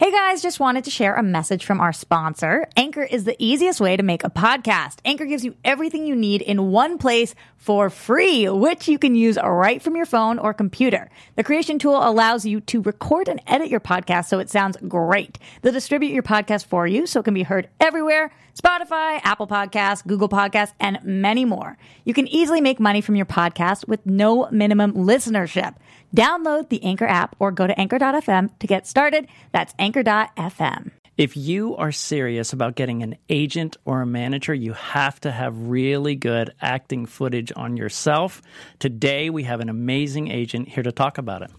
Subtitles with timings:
[0.00, 2.66] Hey guys, just wanted to share a message from our sponsor.
[2.76, 4.96] Anchor is the easiest way to make a podcast.
[5.04, 9.38] Anchor gives you everything you need in one place for free, which you can use
[9.40, 11.08] right from your phone or computer.
[11.36, 15.38] The creation tool allows you to record and edit your podcast so it sounds great.
[15.62, 20.06] They'll distribute your podcast for you so it can be heard everywhere Spotify, Apple Podcasts,
[20.06, 21.76] Google Podcasts, and many more.
[22.04, 25.74] You can easily make money from your podcast with no minimum listenership.
[26.14, 29.26] Download the Anchor app or go to anchor.fm to get started.
[29.52, 30.92] That's anchor.fm.
[31.16, 35.56] If you are serious about getting an agent or a manager, you have to have
[35.56, 38.42] really good acting footage on yourself.
[38.80, 41.52] Today, we have an amazing agent here to talk about it.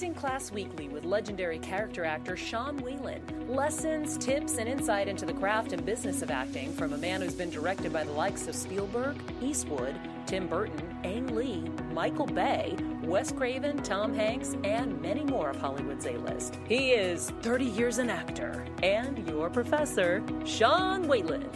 [0.00, 3.20] Acting Class Weekly with legendary character actor Sean Whalen.
[3.46, 7.34] Lessons, tips, and insight into the craft and business of acting from a man who's
[7.34, 13.30] been directed by the likes of Spielberg, Eastwood, Tim Burton, Ang Lee, Michael Bay, Wes
[13.30, 16.58] Craven, Tom Hanks, and many more of Hollywood's A-list.
[16.66, 21.46] He is 30 years an actor and your professor, Sean Whalen.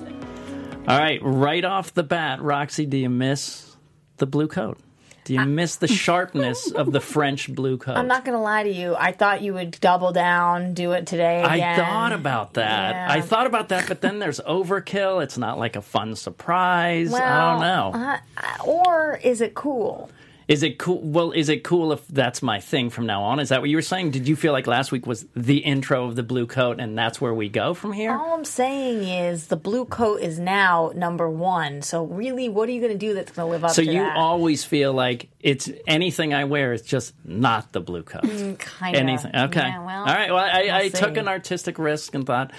[0.87, 3.79] All right, right off the bat, Roxy, do you miss
[4.19, 4.79] the blue coat?
[5.25, 7.97] Do you miss the sharpness of the French blue coat?
[7.97, 8.95] I'm not going to lie to you.
[8.95, 12.95] I thought you would double down, do it today I thought about that.
[12.95, 13.07] Yeah.
[13.11, 15.23] I thought about that, but then there's overkill.
[15.23, 17.13] It's not like a fun surprise.
[17.13, 18.19] I don't know.
[18.37, 20.11] uh, or is it cool?
[20.47, 21.01] Is it cool?
[21.01, 23.41] Well, is it cool if that's my thing from now on?
[23.41, 24.11] Is that what you were saying?
[24.11, 27.21] Did you feel like last week was the intro of the blue coat and that's
[27.21, 28.13] where we go from here?
[28.13, 31.83] All I'm saying is the blue coat is now number one.
[31.83, 33.91] So really, what are you going to do that's going to live up so to
[33.91, 34.17] you that?
[34.17, 38.23] always feel like it's anything I wear is just not the blue coat.
[38.23, 39.35] Mm, kind of anything.
[39.35, 39.61] Okay.
[39.61, 40.31] Yeah, well, All right.
[40.31, 42.53] Well, I, we'll I took an artistic risk and thought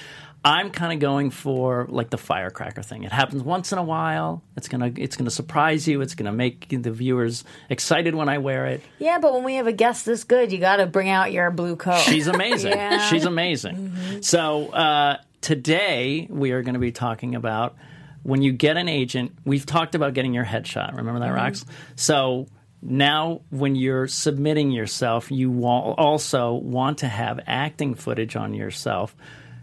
[0.46, 3.04] I'm kind of going for like the firecracker thing.
[3.04, 4.44] It happens once in a while.
[4.56, 6.02] It's gonna it's gonna surprise you.
[6.02, 8.82] It's gonna make the viewers excited when I wear it.
[9.00, 11.50] Yeah, but when we have a guest this good, you got to bring out your
[11.50, 12.00] blue coat.
[12.02, 12.74] She's amazing.
[12.76, 13.00] Yeah.
[13.00, 13.10] Mm-hmm.
[13.16, 14.22] She's amazing.
[14.22, 17.76] So uh, today we are going to be talking about
[18.22, 19.32] when you get an agent.
[19.46, 20.96] We've talked about getting your headshot.
[20.96, 21.40] Remember that, Mm-hmm.
[21.40, 21.66] Rox?
[21.96, 22.48] So
[22.82, 29.16] now when you're submitting yourself, you also want to have acting footage on yourself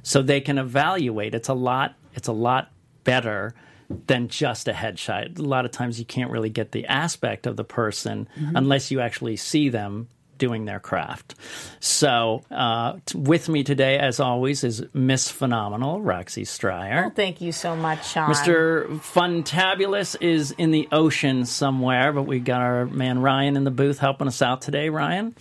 [0.03, 1.35] so they can evaluate.
[1.35, 1.95] It's a lot.
[2.15, 2.71] It's a lot
[3.05, 3.55] better
[4.07, 5.39] than just a headshot.
[5.39, 8.57] A lot of times you can't really get the aspect of the person Mm-hmm.
[8.57, 10.09] unless you actually see them
[10.39, 11.35] doing their craft.
[11.79, 17.07] So, uh, t- with me today, as always, is Miss Phenomenal, Roxy Stryer.
[17.07, 18.29] Oh, thank you so much, Sean.
[18.31, 18.87] Mr.
[18.99, 23.99] Funtabulous is in the ocean somewhere, but we got our man Ryan in the booth
[23.99, 25.35] helping us out today, Ryan.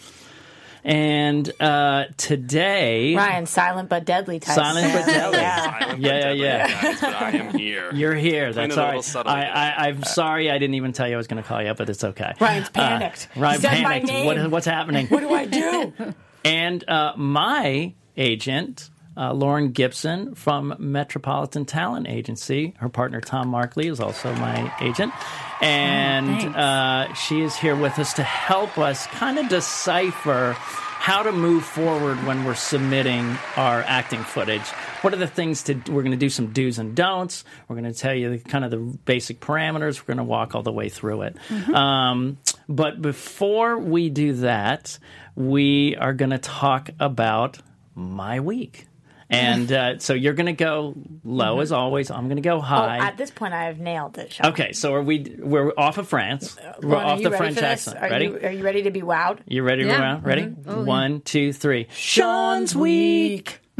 [0.83, 4.55] And uh, today, Ryan, silent but deadly type.
[4.55, 5.37] Silent but deadly.
[5.37, 5.79] yeah.
[5.79, 7.93] Silent Yeah, but yeah, deadly, guys, but I am here.
[7.93, 8.51] you're here.
[8.53, 9.03] That's it a all little right.
[9.05, 9.51] subtly I, today.
[9.53, 11.77] I, I'm sorry I didn't even tell you I was going to call you up,
[11.77, 12.33] but it's okay.
[12.39, 13.27] Ryan's Uh, panicked.
[13.35, 14.07] Ryan He said my panicked.
[14.07, 14.25] name.
[14.25, 15.07] What, what's happening?
[15.07, 15.93] What do I do?
[16.43, 23.87] And uh, my agent, uh, Lauren Gibson from Metropolitan Talent Agency, her partner Tom Markley
[23.87, 25.13] is also my agent.
[25.61, 31.31] And uh, she is here with us to help us kind of decipher how to
[31.31, 34.67] move forward when we're submitting our acting footage.
[35.01, 37.43] What are the things to we're going to do some do's and don'ts.
[37.67, 39.99] We're going to tell you the, kind of the basic parameters.
[39.99, 41.37] We're going to walk all the way through it.
[41.73, 42.37] Um,
[42.69, 44.99] but before we do that,
[45.35, 47.57] we are going to talk about
[47.95, 48.85] my week.
[49.31, 50.93] And uh, so you're going to go
[51.23, 52.11] low as always.
[52.11, 52.97] I'm going to go Oh, high.
[52.97, 54.47] at this point, I have nailed it, Sean.
[54.51, 55.35] okay, so are we?
[55.39, 56.57] We're off of France.
[56.81, 57.97] We're Ron, off the French for accent.
[57.97, 58.25] Are ready?
[58.25, 59.39] You, are you ready to be wowed?
[59.47, 59.85] You ready?
[59.85, 59.99] Yeah.
[60.01, 60.25] Round?
[60.25, 60.41] Ready?
[60.43, 60.63] Mhm.
[60.67, 60.83] Oh, yeah.
[60.85, 61.87] One, two, three.
[61.93, 63.59] Sean's week.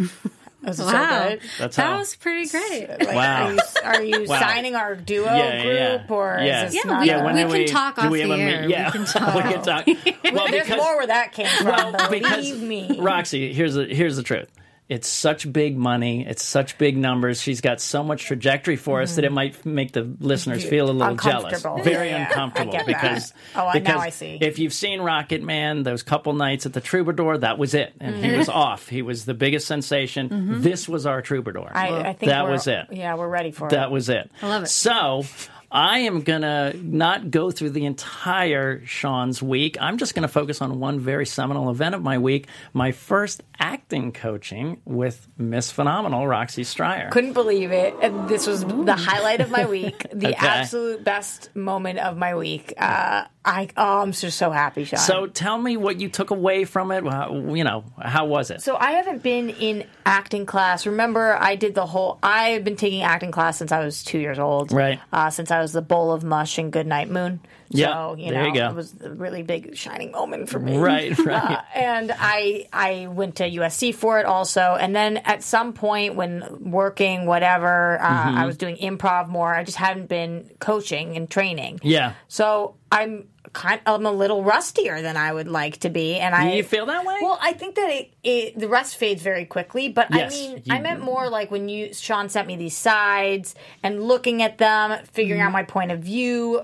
[0.64, 0.86] Was Wow.
[0.86, 1.42] so good?
[1.58, 1.98] That's that how.
[1.98, 2.88] was pretty great.
[2.88, 3.48] Like, Wow.
[3.48, 4.40] Are you, are you Wow.
[4.40, 5.98] signing our duo Yeah, yeah, yeah.
[5.98, 6.66] group, or Yeah.
[6.66, 7.02] is this Yeah, not?
[7.02, 8.68] we- a- when we do can talk off the a meet- air.
[8.68, 9.36] We can talk.
[9.36, 9.88] we can talk.
[10.34, 11.66] Well, There's more where that came from.
[11.66, 12.96] well, believe me.
[13.00, 14.52] Roxy, here's the here's the truth.
[14.92, 16.28] It's such big money.
[16.28, 17.42] It's such big numbers.
[17.42, 20.92] She's got so much trajectory for us that it might make the listeners feel a
[20.92, 21.82] little jealous, Uncomfortable.
[21.82, 22.72] very Yeah, I uncomfortable.
[22.74, 22.88] get that.
[22.88, 24.38] because Oh, I- now because I see.
[24.42, 28.36] If you've seen Rocketman, those couple nights at the Troubadour, that was it, and he
[28.36, 28.58] was mm-hmm.
[28.60, 28.90] off.
[28.90, 30.28] He was the biggest sensation.
[30.28, 30.62] Mm-hmm.
[30.62, 31.72] This was our Troubadour.
[31.74, 32.88] I, I think that was it.
[32.92, 33.80] Yeah, we're ready for That it.
[33.80, 34.30] That was it.
[34.42, 34.68] I love it.
[34.68, 35.24] So
[35.72, 39.78] I am going to not go through the entire Sean's week.
[39.80, 43.42] I'm just going to focus on one very seminal event of my week my first
[43.58, 47.10] acting coaching with Miss Phenomenal, Roxy Stryer.
[47.12, 47.96] Couldn't believe it.
[48.02, 50.36] And this was the highlight of my week, the Okay.
[50.48, 52.74] absolute best moment of my week.
[52.78, 55.00] Uh, I oh, I'm just so happy, Sean.
[55.00, 57.04] so tell me what you took away from it.
[57.04, 58.62] How, you know, how was it?
[58.62, 60.86] So I haven't been in acting class.
[60.86, 62.20] Remember, I did the whole.
[62.22, 64.72] I've been taking acting class since I was two years old.
[64.72, 65.00] Right.
[65.12, 67.40] Uh, since I was the bowl of mush in Goodnight Moon.
[67.74, 68.68] Yeah, so, you there know, you go.
[68.68, 70.78] it was a really big shining moment for me.
[70.78, 71.54] Right, right.
[71.54, 74.76] Uh, and I I went to USC for it also.
[74.78, 78.38] And then at some point when working, whatever, uh, Mm-hmm.
[78.38, 79.52] I was doing improv more.
[79.56, 81.80] I just hadn't been coaching and training.
[81.82, 82.14] Yeah.
[82.28, 86.54] So I'm kind I'm a little rustier than I would like to be, and I
[86.54, 87.18] you feel that way?
[87.22, 90.62] Well, I think that it, it the rust fades very quickly, but Yes, I mean,
[90.66, 94.58] you- I meant more like when you Sean sent me these sides and looking at
[94.58, 95.48] them, figuring Mm-hmm.
[95.48, 96.62] out my point of view.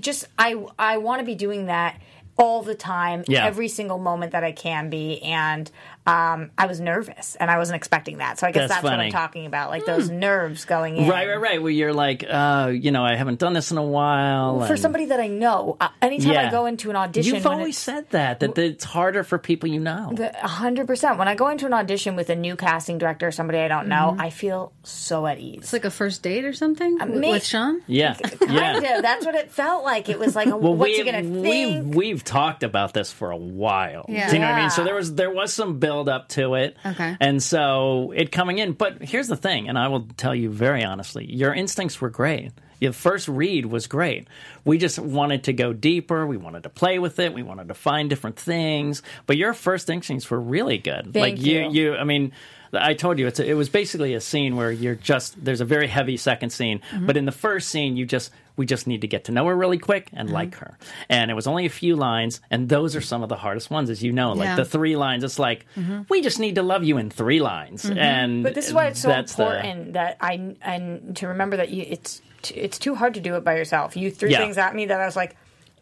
[0.00, 2.00] Just I I want to be doing that
[2.38, 3.46] all the time, Yeah.
[3.46, 5.70] every single moment that I can be, and
[6.06, 8.38] um, I was nervous and I wasn't expecting that.
[8.38, 9.00] So I guess That's that's, what.
[9.00, 11.08] I'm talking about, like those nerves going in.
[11.08, 11.62] Right, right, right.
[11.62, 14.60] Where you're like, uh, you know, I haven't done this in a while.
[14.66, 16.48] For and- somebody that I know, uh, anytime Yeah.
[16.48, 19.80] I go into an audition, You've always said that, that it's harder for people you
[19.80, 20.14] know.
[20.18, 21.18] A hundred percent.
[21.18, 23.88] When I go into an audition with a new casting director or somebody I don't
[23.88, 24.20] know, Mm-hmm.
[24.20, 25.58] I feel so at ease.
[25.62, 27.82] It's like a first date or something w- me- with Sean.
[27.86, 28.14] yeah.
[28.40, 28.96] kind Yeah.
[28.98, 29.02] of.
[29.02, 30.08] That's what it felt like.
[30.08, 31.94] It was like, a, Well, what's we, he gonna we, think?
[31.94, 34.04] we've talked about this for a while.
[34.08, 34.28] Yeah.
[34.28, 34.70] Do you know what I mean?
[34.70, 36.76] So there was there was some build up to it.
[36.84, 37.16] Okay.
[37.20, 40.84] And so it coming in, but here's the thing, and I will tell you very
[40.84, 42.52] honestly, your instincts were great.
[42.78, 44.28] Your first read was great.
[44.64, 46.26] We just wanted to go deeper.
[46.26, 47.32] We wanted to play with it.
[47.32, 49.02] We wanted to find different things.
[49.26, 51.12] But your first instincts were really good.
[51.12, 51.70] Thank like you, you.
[51.70, 51.96] you.
[51.96, 52.32] I mean,
[52.72, 55.64] I told you it's a, it was basically a scene where you're just there's a
[55.64, 57.06] very heavy second scene, Mm-hmm.
[57.06, 59.54] but in the first scene you just we just need to get to know her
[59.54, 60.34] really quick and Mm-hmm.
[60.34, 60.78] like her.
[61.08, 63.90] And it was only a few lines, and those are some of the hardest ones,
[63.90, 64.32] as you know.
[64.32, 64.56] Like Yeah.
[64.56, 65.66] the three lines, it's like
[66.08, 68.42] we just need to love you in three lines, and Mm-hmm.
[68.44, 71.68] But this is why it's so that's the- important that I and to remember that
[71.70, 72.22] you it's
[72.54, 73.96] it's too hard to do it by yourself.
[73.96, 74.38] You threw Yeah.
[74.38, 75.36] things at me that I was like,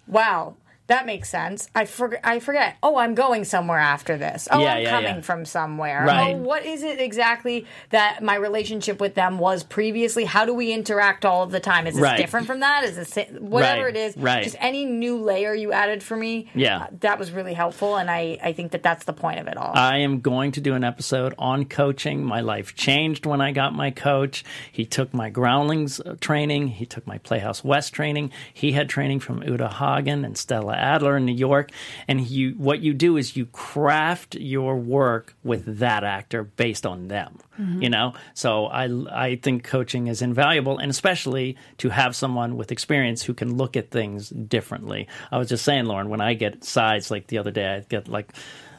[0.06, 0.56] wow.
[0.86, 1.68] That makes sense.
[1.74, 2.20] I forget.
[2.24, 2.76] I forget.
[2.82, 4.46] Oh, I'm going somewhere after this.
[4.50, 5.20] Oh, Yeah, I'm yeah, coming yeah.
[5.22, 6.04] from somewhere.
[6.04, 6.34] Right.
[6.34, 10.26] Oh, what is it exactly that my relationship with them was previously?
[10.26, 11.86] How do we interact all of the time?
[11.86, 12.18] Is this Right.
[12.18, 12.84] different from that?
[12.84, 14.16] Is this whatever Right, it is?
[14.18, 14.44] right.
[14.44, 16.50] Just any new layer you added for me.
[16.54, 16.82] Yeah.
[16.82, 19.56] uh, that was really helpful, and I I think that that's the point of it
[19.56, 19.72] all.
[19.74, 22.22] I am going to do an episode on coaching.
[22.22, 24.44] My life changed when I got my coach.
[24.70, 26.68] He took my Groundlings uh, training.
[26.68, 28.32] He took my Playhouse West training.
[28.52, 31.70] He had training from Uta Hagen and Stella Adler in New York.
[32.08, 37.08] And you, what you do is you craft your work with that actor based on
[37.08, 37.38] them.
[37.60, 37.82] Mm-hmm.
[37.82, 42.72] You know, so I I think coaching is invaluable, and especially to have someone with
[42.72, 45.06] experience who can look at things differently.
[45.30, 48.08] I was just saying, Lauren, when I get sides like the other day, I get
[48.08, 48.32] like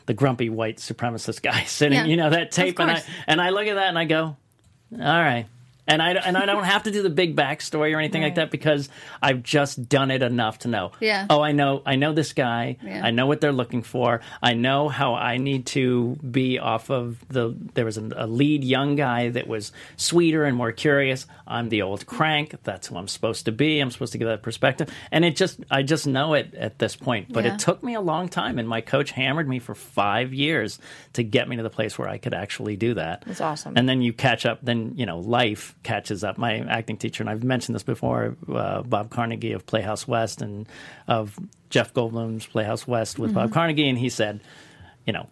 [0.07, 3.49] the grumpy white supremacist guy sitting, Yeah, you know, that tape, and I and I
[3.49, 4.35] look at that and I go,
[4.91, 5.45] all right.
[5.87, 8.49] And I, and I don't have to do the big backstory or anything like that
[8.49, 8.89] because
[9.21, 10.91] I've just done it enough to know.
[10.99, 11.27] Yeah.
[11.29, 11.83] Oh, I know.
[11.85, 12.77] I know this guy.
[12.83, 13.05] Yeah.
[13.05, 14.21] I know what they're looking for.
[14.41, 17.55] I know how I need to be off of the.
[17.75, 21.27] There was a, a lead young guy that was sweeter and more curious.
[21.47, 22.55] I'm the old crank.
[22.63, 23.79] That's who I'm supposed to be.
[23.79, 24.89] I'm supposed to give that perspective.
[25.11, 27.31] And it just, I just know it at this point.
[27.31, 27.53] But Yeah.
[27.53, 30.79] it took me a long time, and my coach hammered me for five years
[31.13, 33.23] to get me to the place where I could actually do that.
[33.27, 33.73] That's awesome.
[33.77, 34.59] And then you catch up.
[34.63, 36.37] Then you know life catches up.
[36.37, 40.67] My acting teacher, and I've mentioned this before, uh, Bob Carnegie of Playhouse West, and
[41.07, 41.37] of
[41.69, 43.39] Jeff Goldblum's Playhouse West with Mm-hmm.
[43.39, 44.41] Bob Carnegie, and he said,
[45.05, 45.27] you know.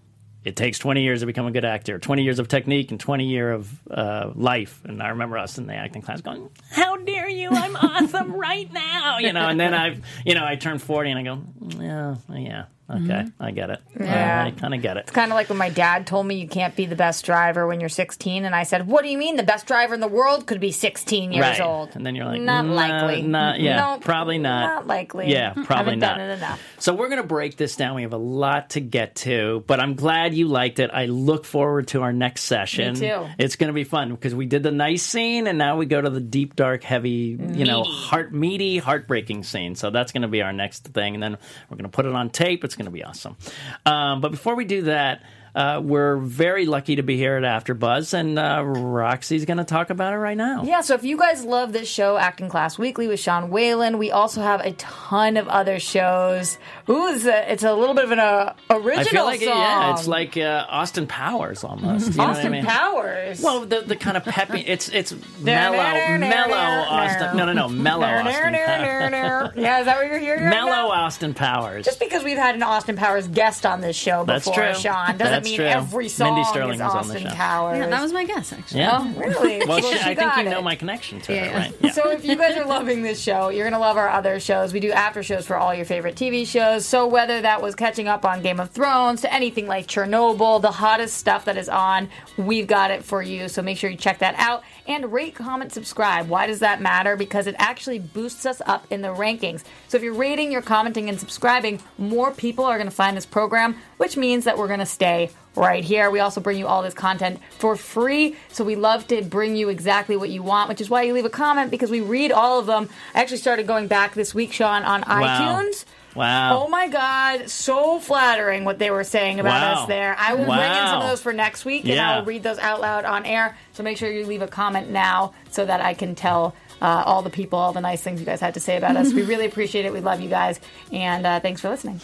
[0.45, 3.23] It takes 20 years to become a good actor, 20 years of technique, and 20
[3.23, 4.81] year of uh, life.
[4.83, 7.47] And I remember us in the acting class going, "How dare you?
[7.49, 9.47] I'm awesome right now!" You know.
[9.47, 11.41] And then i've you know, I turned 40, and I go,
[11.81, 13.79] "Yeah, yeah, okay, I get it.
[13.93, 14.03] Mm-hmm.
[14.03, 14.45] Yeah.
[14.45, 16.47] I kind of get it." It's kind of like when my dad told me you
[16.47, 19.35] can't be the best driver when you're 16 and i said what do you mean
[19.35, 21.61] the best driver in the world could be 16 years right.
[21.61, 24.75] old And then you're like, not "Nah, likely Not, yeah, No, probably not.
[24.75, 27.95] not likely Yeah, probably Haven't done it enough So we're going to break this down.
[27.95, 30.89] We have a lot to get to, but I'm glad you liked it.
[30.93, 32.93] I look forward to our next session.
[32.95, 33.25] Me too.
[33.37, 36.01] It's going to be fun because we did the nice scene and now we go
[36.01, 39.75] to the deep, dark, heavy, you know, heart meaty, heartbreaking scene.
[39.75, 41.13] So that's going to be our next thing.
[41.13, 41.37] And then
[41.69, 42.63] we're going to put it on tape.
[42.63, 43.37] It's going to be awesome.
[43.85, 45.23] Um, but before we do that,
[45.55, 49.89] uh, we're very lucky to be here at AfterBuzz, and uh, Roxy's going to talk
[49.89, 50.63] about it right now.
[50.63, 54.11] yeah so if you guys love this show acting class weekly with sean whalen we
[54.11, 56.57] also have a ton of other shows
[56.89, 59.47] ooh it's a, it's a little bit of an uh, original I feel like it,
[59.47, 59.57] song.
[59.57, 62.11] yeah, it's like uh, Austin Powers almost.
[62.11, 62.65] You know what I austin mean?
[62.65, 64.61] powers Well, the the kind of peppy.
[64.61, 67.37] It's it's mellow, mellow Austin.
[67.37, 68.53] No, no, no, mellow Austin.
[68.53, 69.51] Powers.
[69.55, 70.91] yeah is that what you're hearing Mellow?
[70.91, 71.85] Austin Powers.
[71.85, 74.73] Just because we've had an Austin Powers guest on this show before.
[74.73, 75.65] Sean, doesn't That's That's mean true.
[75.65, 77.35] every song Mindy Sterling is was on the Austin show.
[77.35, 77.77] Powers.
[77.79, 78.79] Yeah, that was my guess actually.
[78.79, 78.97] Yeah.
[78.99, 79.65] Oh, really?
[79.67, 81.57] Well, she, she I think got you know my connection to Yeah, her, yeah.
[81.59, 81.75] right?
[81.81, 81.91] Yeah.
[81.91, 84.73] So if you guys are loving this show, you're going to love our other shows.
[84.73, 86.85] We do after shows for all your favorite TV shows.
[86.85, 90.71] So whether that was catching up on Game of Thrones to anything like Chernobyl, the
[90.71, 93.47] hottest stuff that is on, we've got it for you.
[93.49, 96.27] So make sure you check that out and rate, comment, subscribe.
[96.27, 97.15] Why does that matter?
[97.15, 99.63] Because it actually boosts us up in the rankings.
[99.87, 103.25] So if you're rating, you're commenting, and subscribing, more people are going to find this
[103.25, 106.09] program, which means that we're going to stay right here.
[106.09, 108.35] We also bring you all this content for free.
[108.49, 111.25] So we love to bring you exactly what you want, which is why you leave
[111.25, 112.89] a comment because we read all of them.
[113.13, 115.85] I actually started going back this week, Sean, on iTunes.
[116.15, 116.63] Wow.
[116.63, 119.81] Oh my God, so flattering what they were saying about Wow.
[119.83, 120.15] us there.
[120.17, 122.59] I will bring in some of those for next week and I will read those
[122.59, 123.57] out loud on air.
[123.73, 127.21] So make sure you leave a comment now so that I can tell uh, all
[127.21, 129.11] the people all the nice things you guys had to say about us.
[129.13, 129.93] We really appreciate it.
[129.93, 130.59] We love you guys.
[130.91, 131.99] And uh, thanks for listening.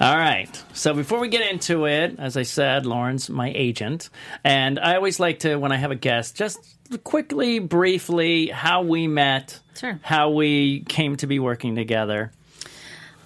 [0.00, 0.62] All right.
[0.72, 4.08] So before we get into it, as I said, Lauren's my agent.
[4.44, 6.58] And I always like to, when I have a guest, just
[7.04, 9.98] quickly, briefly, how we met, Sure.
[10.02, 12.32] how we came to be working together.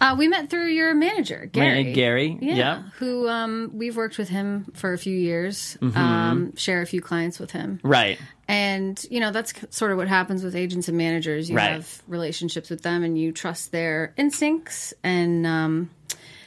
[0.01, 1.93] Uh, we met through your manager, Gary.
[1.93, 2.83] Gary, yeah, yeah.
[2.99, 5.79] Who um, we've worked with him for a few years.
[5.81, 5.97] Mm-hmm.
[5.97, 8.19] Um, share a few clients with him, Right.
[8.49, 11.49] and you know that's sort of what happens with agents and managers.
[11.49, 11.71] You Right.
[11.73, 14.93] have relationships with them, and you trust their instincts.
[15.03, 15.91] And um,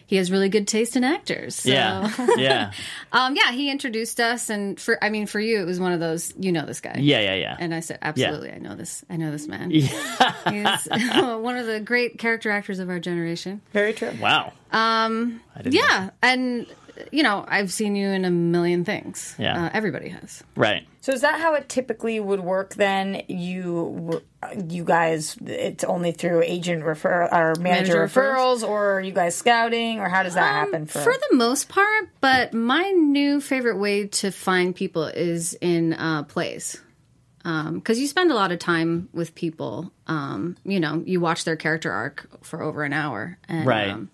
[0.08, 1.54] he has really good taste in actors.
[1.56, 2.12] So, Yeah.
[2.38, 2.72] yeah.
[3.12, 3.52] um, yeah.
[3.52, 6.34] He introduced us, and for I mean, for you, it was one of those.
[6.40, 6.96] You know this guy.
[6.98, 7.56] Yeah, yeah, yeah.
[7.60, 9.06] And I said, absolutely, I know this.
[9.10, 9.70] I know this man.
[9.72, 9.92] He's
[10.48, 13.62] one of the great character actors of our generation.
[13.74, 14.14] Very true.
[14.20, 14.54] wow.
[14.72, 16.66] Um, I didn't Yeah, and
[17.12, 19.36] you know, I've seen you in a million things.
[19.38, 19.66] Yeah.
[19.66, 20.44] uh, everybody has.
[20.56, 20.86] Right.
[21.02, 23.24] So is that how it typically would work then?
[23.28, 24.22] You
[24.70, 29.36] you guys it's only through agent refer or manager, Manager referrals or are you guys
[29.36, 33.40] scouting or how does that happen for, Um, For the most part, but my new
[33.42, 36.82] favorite way to find people is in uh, plays.
[37.44, 39.90] Because you spend a lot of time with people.
[40.08, 43.38] Um, you know, you watch their character arc for over an hour.
[43.48, 43.90] And, Right.
[43.90, 44.10] Um,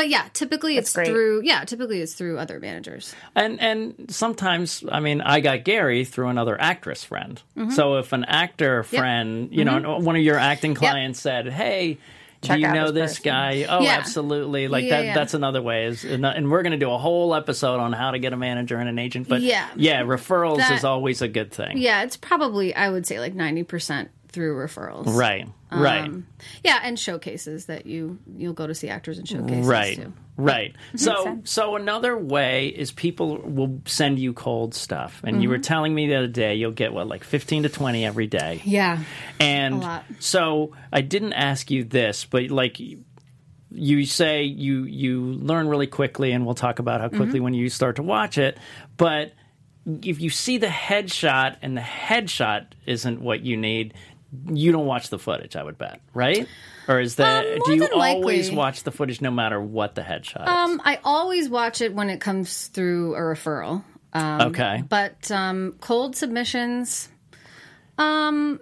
[0.00, 1.08] but yeah, typically it's great.
[1.08, 3.14] through yeah, typically it's through other managers.
[3.34, 7.40] And and sometimes, I mean, I got Gary through another actress friend.
[7.54, 7.72] Mm-hmm.
[7.72, 11.98] So if an actor friend, you know, one of your acting clients said, "Hey."
[12.42, 13.66] Check do you know this this person." guy?
[13.68, 13.98] Oh, Yeah.
[13.98, 14.66] absolutely!
[14.66, 15.04] Like Yeah, that.
[15.04, 15.14] yeah.
[15.14, 15.84] That's another way.
[15.84, 18.78] Is and we're going to do a whole episode on how to get a manager
[18.78, 19.28] and an agent.
[19.28, 19.68] But Yeah.
[19.76, 21.76] yeah, referrals That- is always a good thing.
[21.76, 25.06] Yeah, it's probably I would say like ninety percent through referrals.
[25.06, 25.46] Right.
[25.72, 26.04] Right.
[26.04, 26.26] Um,
[26.64, 30.12] yeah, and showcases that you you'll go to see actors in showcases right too.
[30.36, 35.56] right so so another way is people will send you cold stuff and you were
[35.56, 35.62] Mm-hmm.
[35.62, 38.98] telling me the other day you'll get what like 15 to 20 every day Yeah.
[39.38, 40.04] and A lot.
[40.18, 42.80] so i didn't ask you this but like
[43.72, 47.42] you say you you learn really quickly and we'll talk about how quickly Mm-hmm.
[47.44, 48.58] when you start to watch it
[48.96, 49.32] but
[50.02, 53.94] if you see the headshot and the headshot isn't what you need
[54.52, 56.48] you don't watch the footage i would bet right
[56.88, 58.14] or is that Um, do you than likely.
[58.14, 61.94] always watch the footage no matter what the headshot is Um, I always watch it
[61.94, 63.82] when it comes through a referral.
[64.12, 67.08] Um, okay But um, cold submissions,
[67.98, 68.58] um,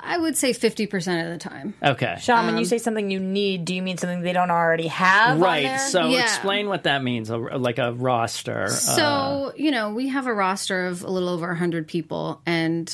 [0.00, 1.74] I would say fifty percent of the time.
[1.82, 4.86] okay Sean, when you say something you need, do you mean something they don't already
[4.86, 5.34] have?
[5.34, 5.78] on right there?
[5.78, 6.20] so Yeah.
[6.20, 10.86] explain what that means like a roster So uh, you know, we have a roster
[10.86, 12.88] of a little over hundred people, and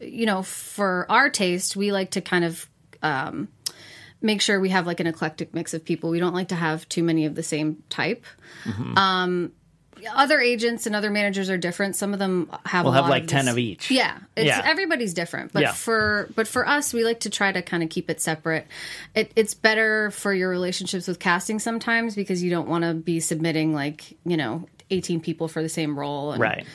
[0.00, 2.68] you know, for our taste, we like to kind of.
[3.02, 3.48] Um,
[4.20, 6.10] Make sure we have like an eclectic mix of people.
[6.10, 8.24] We don't like to have too many of the same type.
[8.64, 8.98] Mm-hmm.
[8.98, 9.52] Um,
[10.12, 11.94] other agents and other managers are different.
[11.94, 14.18] Some of them have we'll a have lot like of 10 this- of each Yeah,
[14.36, 14.60] it's, Yeah.
[14.64, 15.72] everybody's different, but Yeah.
[15.72, 18.66] for but for us, we like to try to kind of keep it separate.
[19.14, 23.20] It, it's better for your relationships with casting sometimes because you don't want to be
[23.20, 26.32] submitting like you know eighteen people for the same role.
[26.32, 26.66] And, right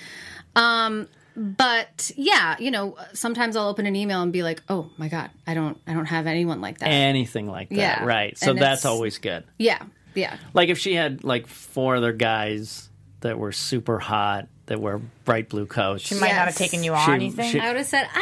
[1.35, 5.31] But yeah, you know, sometimes I'll open an email and be like, "Oh my god,
[5.47, 8.03] I don't, I don't have anyone like that." anything like that Yeah.
[8.05, 9.81] right so And that's always good yeah,
[10.15, 10.37] yeah.
[10.53, 12.89] like if she had like four other guys
[13.21, 16.93] that were super hot that wear bright blue coats She might not have taken you
[16.93, 17.51] on, She- you think?
[17.51, 18.21] she- I would have said, "Ah."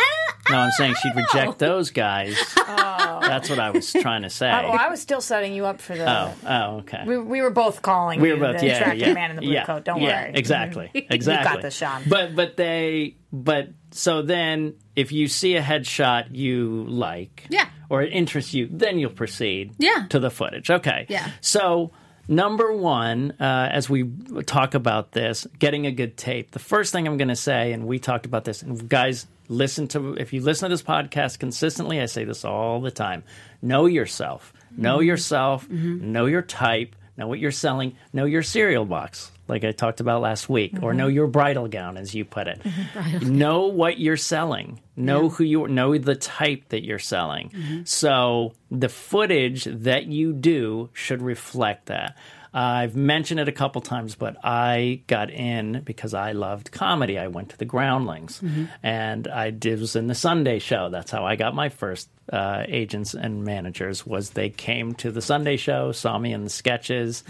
[0.49, 1.21] no i'm saying she'd know.
[1.21, 5.53] reject those guys that's what i was trying to say oh, I was still setting
[5.53, 6.09] you up for the.
[6.09, 9.07] oh, oh okay We, we were both calling we you were both the yeah attractive
[9.07, 9.85] yeah man in the blue yeah, coat.
[9.85, 10.31] Don't yeah, worry.
[10.35, 12.01] exactly exactly this, Sean.
[12.07, 17.67] but but they but so then if you see a headshot you like Yeah.
[17.89, 20.07] or it interests you then you'll proceed Yeah.
[20.09, 21.29] to the footage okay Yeah.
[21.41, 21.91] so
[22.27, 24.09] number one uh, as we
[24.45, 26.51] talk about this getting a good tape.
[26.51, 29.87] The first thing i'm going to say and we talked about this and guys listen
[29.89, 33.23] to if you listen to this podcast consistently i say this all the time
[33.61, 34.53] know yourself.
[34.75, 35.69] Know yourself.
[35.69, 40.21] Know your type know what you're selling, know your cereal box, like I talked about
[40.21, 41.15] last week, or know mm-hmm.
[41.15, 42.61] your bridal gown, as you put it.
[43.21, 44.79] know what you're selling.
[44.95, 47.49] Know who you know the type that you're selling.
[47.49, 47.81] Mm-hmm.
[47.83, 52.15] So the footage that you do should reflect that.
[52.53, 57.17] Uh, I've mentioned it a couple times, but I got in because I loved comedy.
[57.17, 58.65] I went to the Groundlings, mm-hmm.
[58.83, 60.89] and I did was in the Sunday show.
[60.89, 64.05] That's how I got my first uh, agents and managers.
[64.05, 67.23] Was they came to the Sunday show, saw me in the sketches.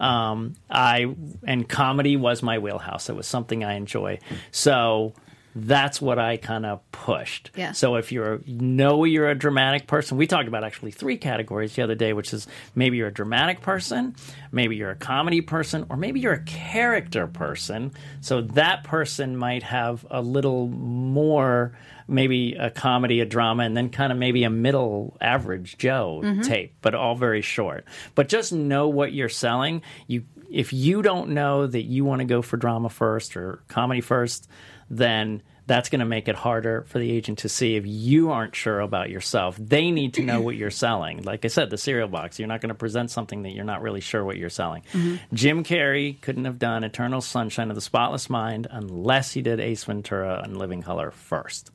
[0.00, 3.08] Um, I and comedy was my wheelhouse.
[3.08, 4.18] It was something I enjoy.
[4.50, 5.14] So
[5.54, 7.50] that's what I kind of pushed.
[7.56, 7.72] Yeah.
[7.72, 11.82] So if you're know you're a dramatic person, we talked about actually three categories the
[11.82, 14.14] other day, which is maybe you're a dramatic person,
[14.52, 17.92] maybe you're a comedy person, or maybe you're a character person.
[18.20, 21.76] So that person might have a little more
[22.08, 26.40] maybe a comedy, a drama, and then kind of maybe a middle average Joe mm-hmm.
[26.40, 27.84] tape, but all very short.
[28.14, 29.82] But just know what you're selling.
[30.06, 34.00] You if you don't know that you want to go for drama first or comedy
[34.00, 34.48] first,
[34.88, 38.56] then that's going to make it harder for the agent to see if you aren't
[38.56, 39.56] sure about yourself.
[39.60, 41.22] They need to know what you're selling.
[41.22, 43.82] Like I said, the cereal box, you're not going to present something that you're not
[43.82, 44.82] really sure what you're selling.
[44.92, 45.34] Mm-hmm.
[45.34, 49.84] Jim Carrey couldn't have done Eternal Sunshine of the Spotless Mind unless he did Ace
[49.84, 51.70] Ventura and Living Color first.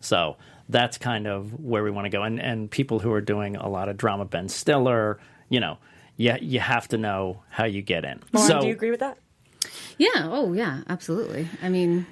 [0.00, 0.36] So
[0.68, 2.22] that's kind of where we want to go.
[2.22, 5.78] And and people who are doing a lot of drama, Ben Stiller, you know,
[6.18, 8.20] you, you have to know how you get in.
[8.32, 9.16] Lauren, so do you agree with that?
[9.96, 10.28] Yeah.
[10.30, 10.82] Oh, yeah.
[10.88, 11.48] Absolutely.
[11.62, 12.06] I mean, th-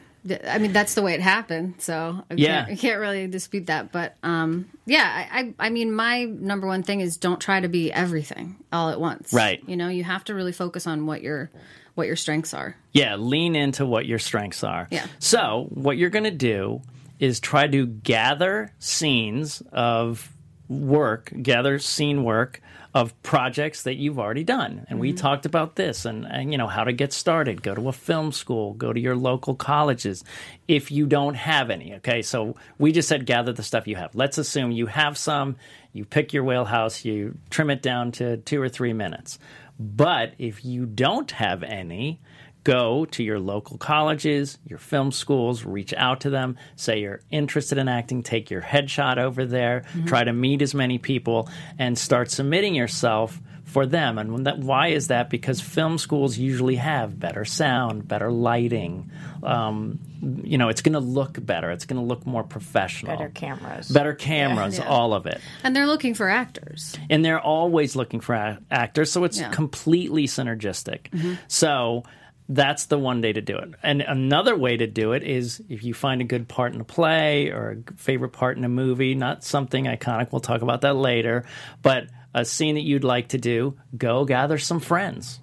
[0.47, 1.75] I mean that's the way it happened.
[1.78, 2.64] So I Yeah.
[2.64, 3.92] can't, I can't really dispute that.
[3.92, 7.68] But um, yeah, I, I, I mean, my number one thing is don't try to
[7.68, 9.33] be everything all at once.
[9.33, 9.62] Right.
[9.66, 11.50] You know, you have to really focus on what your
[11.95, 12.76] what your strengths are.
[12.92, 14.87] Yeah, lean into what your strengths are.
[14.90, 15.06] Yeah.
[15.18, 16.83] So, what you're going to do
[17.18, 20.30] is try to gather scenes of
[20.68, 22.61] work, gather scene work
[22.97, 24.87] of projects that you've already done.
[24.88, 25.19] And we mm-hmm.
[25.19, 27.62] talked about this and, and, you know, how to get started.
[27.62, 30.25] Go to a film school, go to your local colleges
[30.67, 31.97] if you don't have any.
[31.97, 32.23] Okay.
[32.23, 34.15] So, we just said gather the stuff you have.
[34.15, 35.57] Let's assume you have some,
[35.93, 39.38] you pick your wheelhouse, you trim it down to two or three minutes.
[39.79, 42.19] But if you don't have any,
[42.66, 47.78] go to your local colleges, your film schools, reach out to them, say you're interested
[47.78, 52.28] in acting, take your headshot over there, try to meet as many people, and start
[52.28, 54.18] submitting yourself for them.
[54.18, 55.30] And when that, why is that?
[55.30, 59.11] Because film schools usually have better sound, better lighting.
[59.44, 60.00] Um,
[60.42, 61.70] you know, it's going to look better.
[61.70, 63.16] It's going to look more professional.
[63.16, 63.88] Better cameras.
[63.88, 66.96] Better cameras, all of it And they're looking for actors.
[67.11, 69.50] and they're always looking for a- actors so it's Yeah.
[69.50, 72.02] completely synergistic so
[72.48, 73.74] that's the one day to do it.
[73.82, 76.85] And another way to do it is if you find a good part in a
[76.85, 80.94] play or a favorite part in a movie not something iconic we'll talk about that
[80.94, 81.44] later
[81.82, 85.40] but a scene that you'd like to do go gather some friends.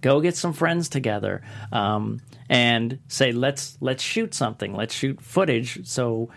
[0.00, 4.74] Go get some friends together um, and say let's let's shoot something.
[4.74, 5.86] Let's shoot footage.
[5.86, 6.30] So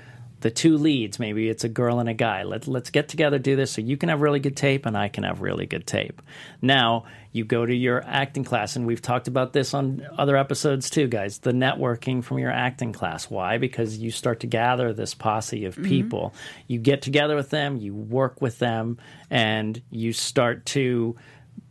[0.44, 2.44] the two leads maybe it's a girl and a guy.
[2.44, 5.08] Let, let's get together do this so you can have really good tape and i
[5.08, 6.22] can have really good tape.
[6.62, 10.90] Now you go to your acting class and we've talked about this on other episodes
[10.90, 13.30] too guys the networking from your acting class.
[13.30, 13.58] Why?
[13.58, 15.86] Because you start to gather this posse of mm-hmm.
[15.86, 16.34] people.
[16.68, 18.98] You get together with them you work with them
[19.30, 21.16] and you start to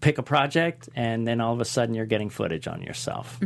[0.00, 3.38] pick a project and then all of a sudden you're getting footage on yourself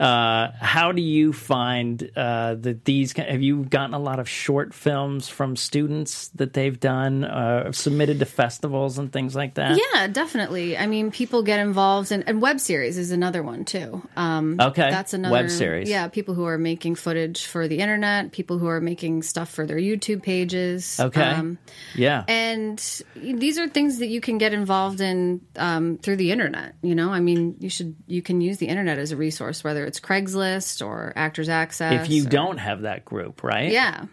[0.00, 4.72] uh, how do you find uh, that these have you gotten a lot of short
[4.72, 10.06] films from students that they've done uh, submitted to festivals and things like that Yeah,
[10.08, 10.78] definitely.
[10.78, 14.02] I mean, people get involved, in, and web series is another one too.
[14.16, 15.88] Um, Okay, that's another web series.
[15.90, 19.66] Yeah, people who are making footage for the internet, people who are making stuff for
[19.66, 20.98] their YouTube pages.
[20.98, 21.58] okay Um,
[21.94, 22.78] yeah and
[23.16, 26.74] these are things that you can get involved in um, through the internet.
[26.82, 29.84] You know, I mean, you should you can use the internet as a resource, whether
[29.84, 32.04] it's Craigslist or Actors Access.
[32.06, 34.04] if you or- don't have that group right yeah,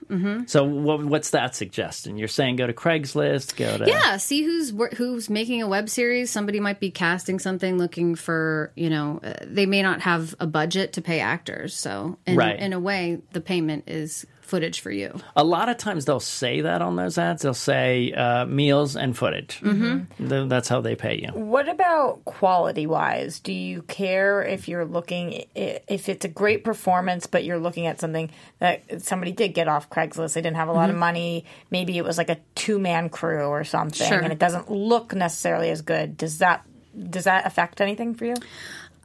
[0.47, 4.71] so what, what's that suggestion you're saying go to craigslist go to Yeah, see who's
[4.97, 6.29] who's making a web series.
[6.31, 10.47] Somebody might be casting something, looking for you know uh, they may not have a
[10.47, 11.75] budget to pay actors.
[11.75, 12.57] So in, Right.
[12.59, 15.19] in a way, the payment is footage for you.
[15.35, 17.41] A lot of times they'll say that on those ads.
[17.41, 19.59] They'll say uh, meals and footage.
[19.61, 20.47] Mm-hmm.
[20.47, 21.29] that's how they pay you.
[21.39, 23.39] What about quality wise?
[23.39, 27.99] Do you care if you're looking if it's a great performance, but you're looking at
[27.99, 28.29] something
[28.59, 30.33] that somebody did get off Craigslist?
[30.33, 31.45] They didn't have a lot of money.
[31.71, 34.19] Maybe it was like a two man crew or something, Sure.
[34.19, 36.17] and it doesn't look necessarily as good.
[36.17, 36.65] Does that
[37.09, 38.35] does that affect anything for you?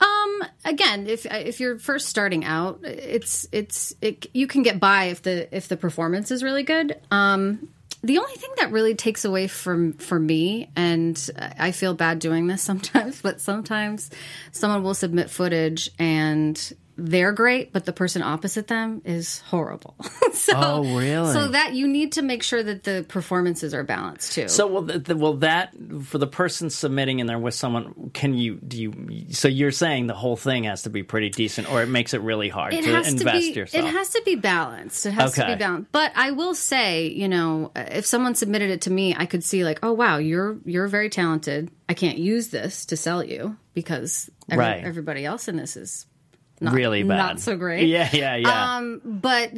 [0.00, 5.04] Um, again, if if you're first starting out, it's it's it, you can get by
[5.06, 6.98] if the if the performance is really good.
[7.10, 7.68] Um,
[8.02, 12.46] the only thing that really takes away from for me, and I feel bad doing
[12.46, 14.10] this sometimes, but sometimes
[14.52, 19.94] someone will submit footage and they're great, but the person opposite them is horrible.
[20.32, 21.32] so, Oh, really?
[21.32, 24.48] So that you need to make sure that the performances are balanced too.
[24.48, 28.10] So will, the, will that for the person submitting and they're with someone?
[28.12, 29.32] Can you do you?
[29.32, 32.20] So you're saying the whole thing has to be pretty decent, or it makes it
[32.20, 33.84] really hard it to invest to be yourself.
[33.84, 37.28] it has to be balanced it has to be balanced but i will say you
[37.28, 40.88] know if someone submitted it to me i could see like oh wow you're you're
[40.88, 44.84] very talented i can't use this to sell you because every, Right.
[44.84, 46.06] everybody else in this is
[46.60, 47.88] not, really bad, not so great.
[47.88, 48.76] Yeah, yeah, yeah.
[48.76, 49.52] um but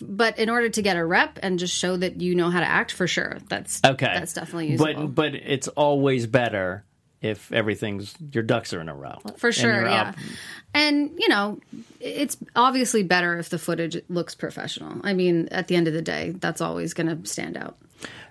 [0.00, 2.66] but in order to get a rep and just show that you know how to
[2.66, 5.08] act for sure that's okay, that's definitely usable.
[5.08, 6.84] But but it's always better
[7.20, 9.18] if everything's your ducks are in a row.
[9.36, 10.08] For sure you're yeah.
[10.10, 10.16] up.
[10.74, 11.58] and you know
[12.00, 15.00] it's obviously better if the footage looks professional.
[15.02, 17.76] I mean at the end of the day that's always going to stand out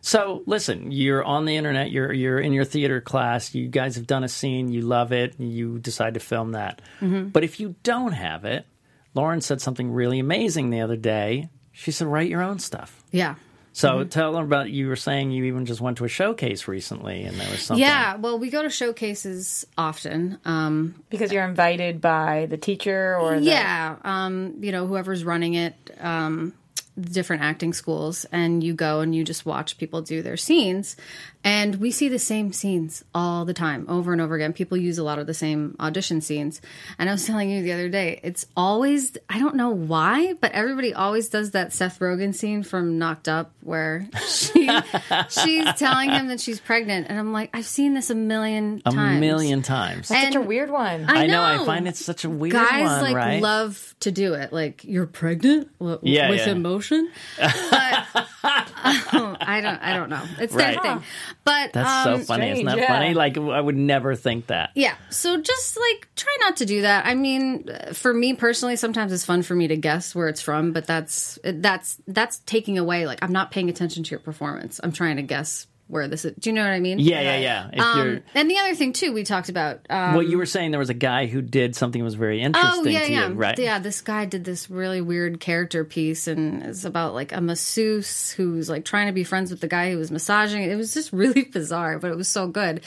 [0.01, 1.91] So listen, you're on the internet.
[1.91, 3.56] You're you're in your theater class.
[3.56, 4.71] You guys have done a scene.
[4.71, 5.39] You love it.
[5.39, 6.82] You decide to film that.
[7.01, 7.30] Mm-hmm.
[7.30, 8.65] But if you don't have it,
[9.13, 11.49] Lauren said something really amazing the other day.
[11.71, 13.36] She said, "Write your own stuff." yeah
[13.73, 14.10] So Mm-hmm.
[14.10, 14.69] tell them about.
[14.69, 17.82] You were saying you even just went to a showcase recently, and there was something.
[17.82, 20.38] Yeah, well, we go to showcases often.
[20.45, 25.56] Um, Because you're invited by the teacher or the, yeah, um, you know, whoever's running
[25.56, 26.54] it, um,
[26.99, 30.95] different acting schools, and you go and you just watch people do their scenes.
[31.43, 34.51] And we see the same scenes all the time, over and over again.
[34.51, 36.60] People use a lot of the same audition scenes.
[36.97, 40.53] And I was telling you the other day, it's always, I don't know why, but
[40.53, 44.67] everybody always does that Seth Rogen scene from Knocked Up where she,
[45.29, 47.08] she's telling him that she's pregnant.
[47.10, 49.19] And I'm like, I've seen this a million a times.
[49.19, 50.08] million times.
[50.08, 51.05] Such a weird one.
[51.08, 51.43] I I know.
[51.43, 53.41] I find it such a weird guys one, like right?
[53.43, 56.49] love to do it like you're pregnant Yeah, with yeah.
[56.49, 58.05] emotion but
[59.13, 60.81] um, i don't i don't know it's their Right.
[60.81, 61.03] thing
[61.43, 62.87] but That's um, so funny, isn't that yeah.
[62.87, 63.13] funny?
[63.13, 64.71] Like I would never think that.
[64.75, 68.75] yeah so just like try not to do that i mean uh, for me personally
[68.75, 72.77] sometimes it's fun for me to guess where it's from but that's that's that's taking
[72.77, 76.25] away like i'm not paying attention to your performance i'm trying to guess where this
[76.25, 77.67] is do you know what i mean Yeah, yeah, yeah.
[77.71, 80.45] If you're um, and the other thing too we talked about um, well, you were
[80.47, 83.11] saying there was a guy who did something that was very interesting Oh yeah, to
[83.11, 83.59] yeah, you, right?
[83.59, 83.77] yeah.
[83.79, 88.69] This guy did this really weird character piece, and it's about like a masseuse who's
[88.69, 90.63] like trying to be friends with the guy who was massaging.
[90.63, 92.81] It was just really bizarre, but it was so good.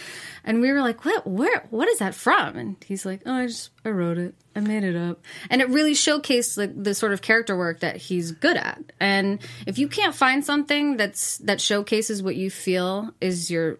[0.44, 1.26] And we were like, "What?
[1.26, 1.66] Where?
[1.70, 4.34] What is that from?" And he's like, "Oh, I just I wrote it.
[4.54, 5.20] I made it up."
[5.50, 8.80] And it really showcased like the sort of character work that he's good at.
[9.00, 13.78] And if you can't find something that's that showcases what you feel is your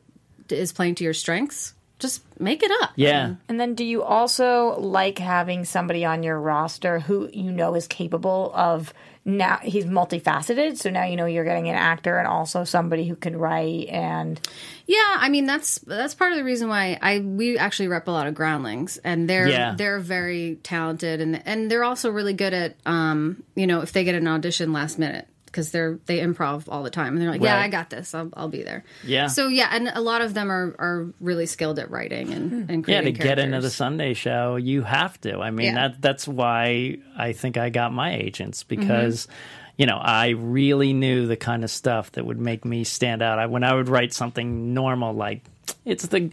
[0.48, 2.92] is playing to your strengths, just make it up.
[2.96, 3.34] Yeah.
[3.48, 7.86] And then do you also like having somebody on your roster who you know is
[7.86, 8.92] capable of
[9.28, 13.14] now he's multifaceted, so now you know you're getting an actor and also somebody who
[13.14, 14.40] can write and
[14.86, 18.10] Yeah, I mean that's that's part of the reason why I we actually rep a
[18.10, 19.74] lot of groundlings, and they're Yeah.
[19.76, 24.02] they're very talented, and and they're also really good at um you know if they
[24.02, 27.42] get an audition last minute because they're they improv all the time, and they're like
[27.42, 27.64] yeah Right.
[27.64, 29.26] I got this I'll, I'll be there Yeah.
[29.28, 32.86] so yeah and a lot of them are are really skilled at writing and and
[32.88, 33.70] Yeah, to get into the.
[33.70, 35.38] Sunday show, you have to.
[35.38, 35.88] I mean, Yeah.
[35.88, 38.80] that that's why I think I got my agents Mm-hmm.
[38.80, 39.28] because
[39.76, 43.38] you know, I really knew the kind of stuff that would make me stand out.
[43.38, 45.44] I, when I would write something normal like
[45.84, 46.30] it's the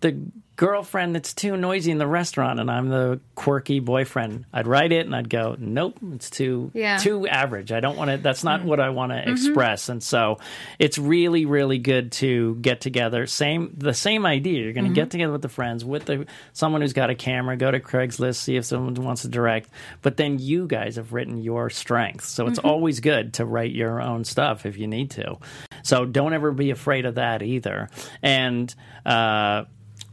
[0.00, 0.18] the
[0.62, 4.44] girlfriend that's too noisy in the restaurant and I'm the quirky boyfriend.
[4.52, 6.98] I'd write it and I'd go, "Nope, it's too Yeah.
[6.98, 7.72] too average.
[7.72, 8.66] I don't want to that's not mm.
[8.66, 9.32] what I want to mm-hmm.
[9.32, 10.38] express." And so
[10.78, 13.26] it's really really good to get together.
[13.26, 14.62] Same the same idea.
[14.62, 15.10] You're going to get mm-hmm.
[15.10, 18.54] together with the friends, with the someone who's got a camera, go to Craigslist, see
[18.54, 19.68] if someone wants to direct.
[20.00, 22.28] But then you guys have written your strengths.
[22.28, 22.68] So it's mm-hmm.
[22.68, 25.38] always good to write your own stuff if you need to.
[25.82, 27.90] So don't ever be afraid of that either.
[28.22, 28.72] And
[29.04, 29.64] uh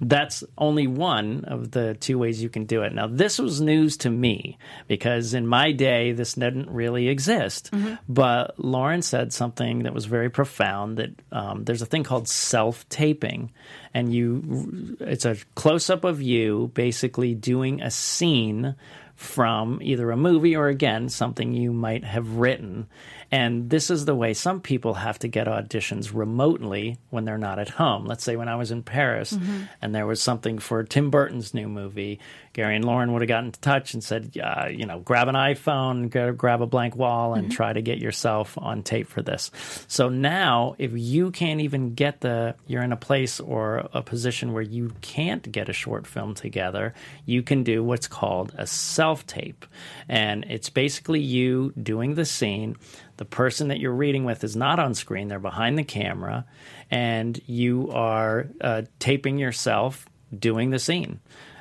[0.02, 2.94] that's only one of the two ways you can do it.
[2.94, 4.58] Now, this was news to me
[4.88, 7.70] because in my day, this didn't really exist.
[8.08, 12.88] But Lauren said something that was very profound that um, there's a thing called self
[12.90, 13.52] taping.
[13.94, 18.76] And you, it's a close up of you basically doing a scene
[19.16, 22.88] from either a movie or again something you might have written.
[23.32, 27.60] And this is the way some people have to get auditions remotely when they're not
[27.60, 28.06] at home.
[28.06, 29.38] Let's say when I was in Paris
[29.82, 32.20] and there was something for Tim Burton's new movie,
[32.54, 35.36] Gary and Lauren would have gotten in touch and said, uh, you know, grab an
[35.36, 39.52] iPhone, gra- grab a blank wall, and try to get yourself on tape for this.
[39.88, 44.54] So now, if you can't even get the, you're in a place or a position
[44.54, 46.94] where you can't get a short film together,
[47.26, 49.66] you can do what's called a self tape.
[50.08, 52.76] And it's basically you doing the scene.
[53.20, 56.46] The person that you're reading with is not on screen, they're behind the camera,
[56.90, 60.06] and you are uh, taping yourself
[60.38, 61.20] doing the scene.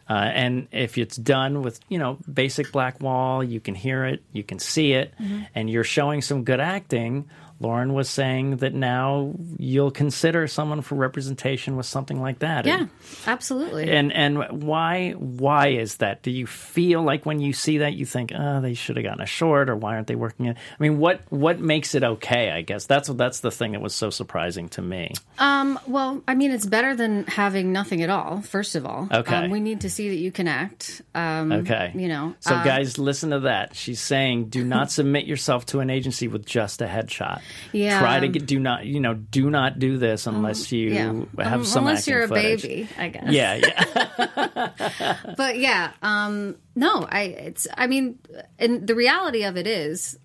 [0.09, 4.23] Uh, and if it's done with, you know, basic black wall, you can hear it,
[4.33, 5.13] you can see it,
[5.53, 7.29] and you're showing some good acting.
[7.61, 12.67] Lauren was saying that now you'll consider someone for representation with something like that.
[12.67, 12.91] Yeah, And-
[13.27, 13.91] absolutely.
[13.91, 16.23] and and why why is that?
[16.23, 19.21] Do you feel like when you see that you think, oh, they should have gotten
[19.23, 20.57] a short, or why aren't they working it?
[20.57, 22.51] I mean, what what makes it okay?
[22.51, 25.13] I guess that's that's the thing that was so surprising to me.
[25.39, 28.41] Um, well, I mean, it's better than having nothing at all.
[28.43, 29.35] First of all, Okay.
[29.35, 31.03] um, we need to see that you can act.
[31.15, 33.75] Um, Okay, you know, So uh, guys, listen to that.
[33.75, 37.41] She's saying, do not submit yourself to an agency with just a headshot.
[37.73, 38.01] Yeah.
[38.01, 38.47] Try to get.
[38.47, 38.87] Do not.
[38.87, 39.15] You know.
[39.15, 41.13] Do not do this unless you yeah,
[41.45, 41.87] have Um, some.
[41.87, 42.63] unless you're a footage.
[42.63, 43.31] baby, I guess.
[43.31, 43.55] Yeah.
[43.57, 45.17] Yeah.
[45.37, 48.19] but yeah, um, no, I it's I mean,
[48.59, 50.19] and the reality of it is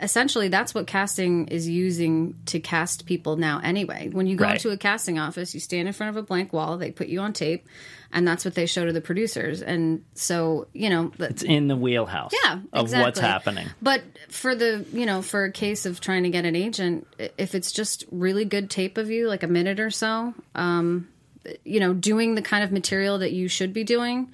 [0.00, 4.08] essentially that's what casting is using to cast people now anyway.
[4.12, 4.54] When you go Right.
[4.54, 7.20] into a casting office, you stand in front of a blank wall, they put you
[7.20, 7.66] on tape,
[8.12, 9.62] and that's what they show to the producers.
[9.62, 12.32] And so, you know, it's in the wheelhouse.
[12.44, 13.04] yeah, Of exactly.
[13.04, 13.68] what's happening.
[13.80, 17.06] But for the you know for a case of trying to get an agent,
[17.38, 21.08] if it's just really good tape of you, like a minute or so, um,
[21.64, 24.30] you know, doing the kind of material that you should be doing.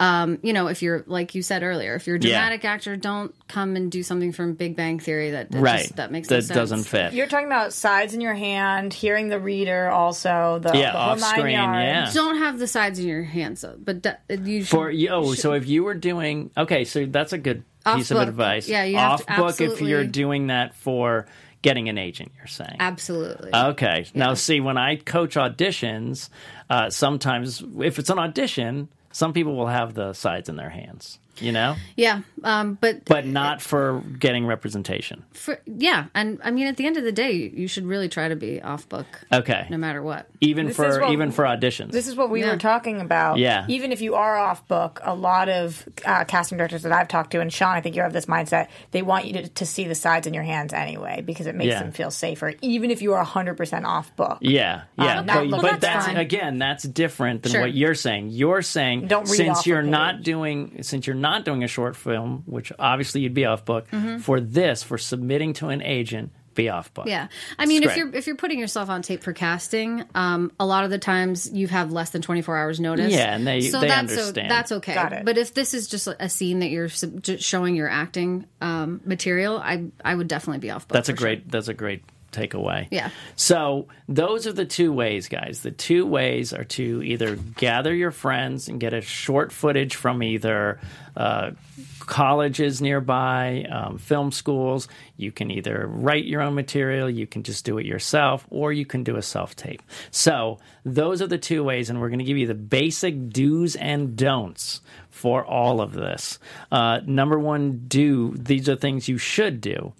[0.00, 2.30] Um, you know, if you're like you said earlier, if you're a Yeah.
[2.30, 5.82] dramatic actor, don't come and do something from Big Bang Theory that, that Right.
[5.82, 6.54] just, that makes no that sense.
[6.56, 7.12] doesn't fit.
[7.12, 11.10] You're talking about sides in your hand, hearing the reader, also the, Yeah, the whole
[11.12, 11.84] off nine screen, yards.
[11.86, 12.10] yeah.
[12.12, 15.34] Don't have the sides in your hands, though, but that, you should, For you, oh,
[15.34, 18.68] so if you were doing okay, so that's a good Off piece of advice.
[18.68, 21.26] Yeah, you have off to book if you're doing that for
[21.62, 22.32] getting an agent.
[22.36, 23.50] You're saying absolutely.
[23.54, 24.06] okay.
[24.12, 26.30] Now, see, when I coach auditions,
[26.68, 31.20] uh, sometimes if it's an audition, some people will have the sides in their hands.
[31.40, 35.24] You know, yeah, um, but but not for getting representation.
[35.32, 38.28] for, yeah, and I mean, at the end of the day, you should really try
[38.28, 40.26] to be off book, Okay, no matter what.
[40.40, 41.90] even This for what- even for auditions.
[41.92, 42.52] This is what we Yeah.
[42.52, 43.38] were talking about.
[43.38, 43.64] Yeah.
[43.68, 47.32] Even if you are off book, a lot of uh, casting directors that I've talked
[47.32, 49.84] to, and Sean, I think you have this mindset, they want you to, to see
[49.84, 51.80] the sides in your hands anyway because it makes Yeah.
[51.82, 54.38] them feel safer, even if you are 100% off book.
[54.40, 57.60] Yeah, yeah, Um, but, not- but Well, that's, that's again, that's different than Sure.
[57.62, 58.28] what you're saying.
[58.30, 60.24] You're saying Don't read since off you're not page.
[60.24, 64.18] doing since you're not doing a short film, which obviously you'd be off book Mm-hmm.
[64.18, 67.06] for this for submitting to an agent, be off book.
[67.06, 67.26] Yeah,
[67.58, 70.84] I mean, if you're if you're putting yourself on tape for casting, um, a lot
[70.84, 73.12] of the times you have less than 24 hours notice.
[73.12, 74.50] Yeah, and they- so they that's understand.
[74.50, 74.94] that's okay.
[74.94, 75.24] Got it.
[75.24, 79.00] But if this is just a scene that you're sub- just showing your acting um,
[79.04, 80.86] material, I I would definitely be off.
[80.86, 81.26] book That's a for sure.
[81.28, 82.02] great that's a great
[82.34, 82.88] takeaway.
[82.90, 83.10] Yeah.
[83.36, 85.60] So those are the two ways, guys.
[85.60, 90.22] The two ways are to either gather your friends and get a short footage from
[90.22, 90.80] either
[91.16, 91.52] uh,
[92.00, 94.88] colleges nearby, um, film schools.
[95.16, 98.84] You can either write your own material, you can just do it yourself, or you
[98.84, 99.82] can do a self tape.
[100.10, 103.76] So those are the two ways, and we're going to give you the basic do's
[103.76, 106.38] and don'ts for all of this.
[106.72, 109.92] Uh, number one, do these are things you should do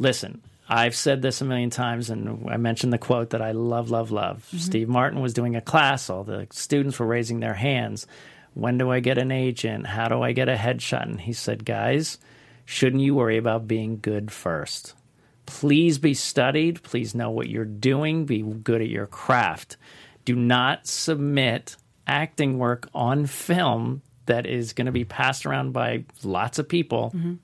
[0.00, 3.90] listen, I've said this a million times, and I mentioned the quote that I love,
[3.90, 4.46] love, love.
[4.46, 4.58] Mm-hmm.
[4.58, 8.06] Steve Martin was doing a class, all the students were raising their hands.
[8.54, 9.86] When do I get an agent?
[9.86, 11.02] How do I get a headshot?
[11.02, 12.18] And he said, guys,
[12.64, 14.94] shouldn't you worry about being good first?
[15.46, 16.82] Please be studied.
[16.84, 18.24] Please know what you're doing.
[18.24, 19.76] Be good at your craft.
[20.24, 26.04] Do not submit acting work on film that is going to be passed around by
[26.22, 27.34] lots of people mm-hmm.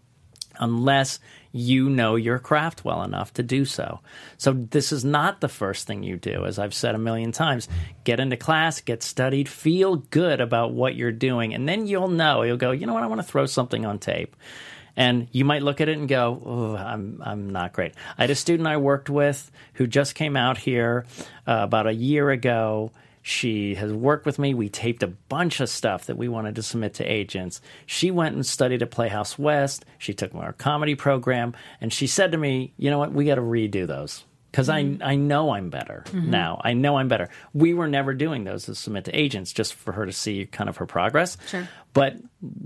[0.61, 1.19] unless
[1.57, 4.01] you know your craft well enough to do so.
[4.39, 7.69] So this is not the first thing you do as I've said a million times.
[8.05, 12.43] Get into class, get studied, feel good about what you're doing and then you'll know.
[12.43, 13.03] You'll go, "You know what?
[13.03, 14.37] I want to throw something on tape."
[14.97, 17.93] And you might look at it and go, oh, I'm, I'm not great.
[18.17, 21.05] I had a student I worked with who just came out here
[21.47, 22.93] uh, about a year ago.
[23.29, 24.55] She has worked with me.
[24.55, 27.61] We taped a bunch of stuff that we wanted to submit to agents.
[27.85, 29.85] She went and studied at Playhouse West.
[29.99, 33.13] She took our comedy program, and she said to me, "You know what?
[33.13, 35.03] We got to redo those because I mm-hmm.
[35.03, 36.31] I know I'm better mm-hmm.
[36.31, 36.61] now.
[36.63, 37.29] I know I'm better.
[37.53, 40.71] We were never doing those to submit to agents just for her to see kind
[40.71, 41.37] of her progress.
[41.49, 41.69] Sure.
[41.95, 42.19] But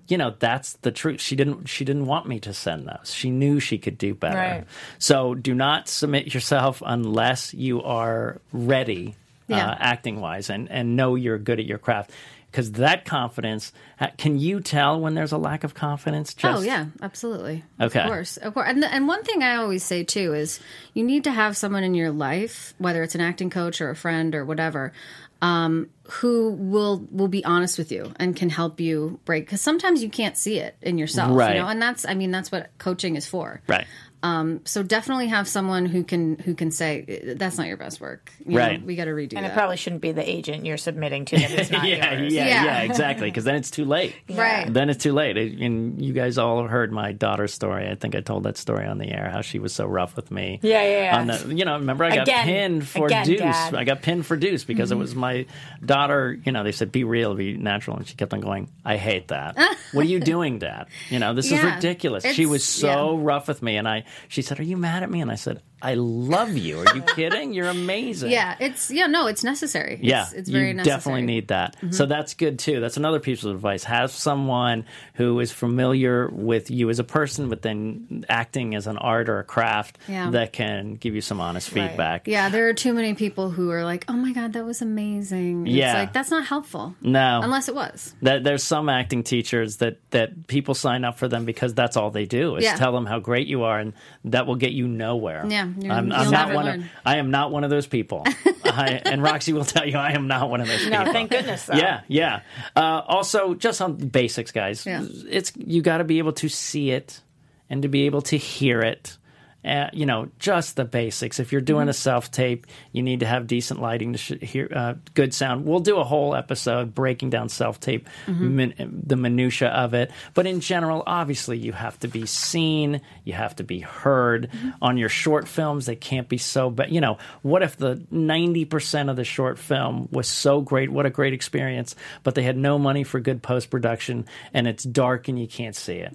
[0.08, 1.22] you know that's the truth.
[1.22, 3.14] She didn't she didn't want me to send those.
[3.14, 4.36] She knew she could do better.
[4.36, 4.64] Right.
[4.98, 9.16] So do not submit yourself unless you are ready
[9.50, 9.70] Yeah.
[9.70, 12.12] uh, acting wise and, and know you're good at your craft.
[12.50, 13.72] Because that confidence,
[14.18, 16.34] can you tell when there's a lack of confidence?
[16.42, 17.62] Oh yeah, absolutely.
[17.80, 18.00] Okay.
[18.00, 18.66] Of course, of course.
[18.68, 20.58] And and one thing I always say too is
[20.92, 23.94] you need to have someone in your life, whether it's an acting coach or a
[23.94, 24.92] friend or whatever,
[25.40, 30.02] um, who will will be honest with you and can help you break because sometimes
[30.02, 31.54] you can't see it in yourself Right.
[31.54, 33.86] you know and that's i mean that's what coaching is for Right.
[34.22, 38.30] Um, so definitely have someone who can who can say that's not your best work
[38.44, 38.84] You know, Right.
[38.84, 41.36] we got to redo And that it probably shouldn't be the agent you're submitting to
[41.38, 42.32] that it's not yeah, yours.
[42.32, 42.80] yeah, yeah, Yeah.
[42.82, 43.28] exactly.
[43.30, 44.14] Because then it's too late.
[44.28, 44.70] Right.
[44.72, 45.36] Then it's too late.
[45.38, 47.88] And you guys all heard my daughter's story.
[47.88, 49.30] I think I told that story on the air.
[49.30, 50.58] How she was so rough with me.
[50.62, 51.18] Yeah, yeah, yeah.
[51.18, 52.44] On the, you know, remember I got Again.
[52.44, 53.38] pinned for Again, Deuce.
[53.40, 53.74] Dad.
[53.74, 55.46] I got pinned for Deuce because it was my
[55.84, 56.38] daughter.
[56.44, 58.68] You know, they said be real, be natural, and she kept on going.
[58.84, 59.56] I hate that.
[59.92, 60.86] what are you doing, Dad?
[61.08, 61.74] You know, this is Yeah.
[61.76, 62.24] ridiculous.
[62.34, 64.04] She was so rough with me, and I.
[64.28, 66.80] She said, "Are you mad at me?" And I said, "I love you.
[66.80, 67.52] Are you kidding?
[67.52, 70.98] You're amazing." yeah it's yeah no it's necessary Yeah, it's, it's very you necessary Mm-hmm.
[70.98, 71.76] definitely need that.
[71.90, 72.80] So that's good too.
[72.80, 73.84] That's another piece of advice.
[73.84, 78.96] Have someone who is familiar with you as a person, but then acting as an
[78.98, 80.30] art or a craft Yeah.
[80.30, 82.26] that can give you some honest feedback.
[82.28, 85.66] Yeah, there are too many people who are like, "Oh my god, that was amazing."
[85.66, 85.94] It's Yeah.
[85.94, 86.94] like that's not helpful.
[87.00, 88.14] No, Unless it was.
[88.22, 92.10] That there's some acting teachers that that people sign up for them because that's all
[92.10, 92.76] they do is Yeah.
[92.76, 93.92] tell them how great you are, and
[94.24, 95.44] that will get you nowhere.
[95.48, 96.68] Yeah, you're- I'm, I'm not never one.
[96.68, 96.84] Of.
[97.04, 98.24] I am not one of those people.
[98.64, 101.12] I, and Roxy will tell you I am not one of those No, people.
[101.12, 101.66] thank goodness.
[101.66, 101.74] Though.
[101.74, 102.40] Yeah, yeah.
[102.76, 104.86] Uh, also, just on the basics, guys.
[104.86, 105.04] Yeah.
[105.28, 107.20] It's you got to be able to see it
[107.68, 109.16] and to be able to hear it.
[109.62, 111.38] Uh, you know, just the basics.
[111.38, 114.68] If you're doing a self tape, you need to have decent lighting to sh- hear
[114.74, 115.66] uh, good sound.
[115.66, 120.10] We'll do a whole episode breaking down self tape, min- the minutia of it.
[120.32, 124.48] But in general, obviously, you have to be seen, you have to be heard.
[124.80, 126.90] On your short films, they can't be so bad.
[126.90, 130.90] You know, what if the ninety percent of the short film was so great?
[130.90, 131.96] What a great experience!
[132.22, 135.76] But they had no money for good post production, and it's dark and you can't
[135.76, 136.12] see it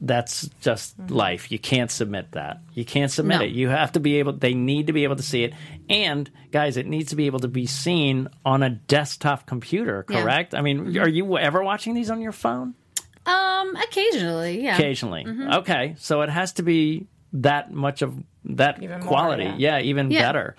[0.00, 1.50] that's just life.
[1.50, 2.60] You can't submit that.
[2.74, 3.44] You can't submit No.
[3.44, 3.50] it.
[3.50, 4.32] You have to be able.
[4.34, 5.54] They need to be able to see it,
[5.90, 10.04] and guys, it needs to be able to be seen on a desktop computer.
[10.08, 10.22] Yeah.
[10.22, 10.54] Correct?
[10.54, 12.74] I mean, are you ever watching these on your phone?
[13.26, 14.74] Um, occasionally, yeah.
[14.76, 15.26] Occasionally.
[15.54, 19.44] Okay, so it has to be that much of that Even more, quality.
[19.44, 19.78] yeah.
[19.78, 19.80] yeah.
[19.80, 20.22] even Yeah.
[20.32, 20.56] better.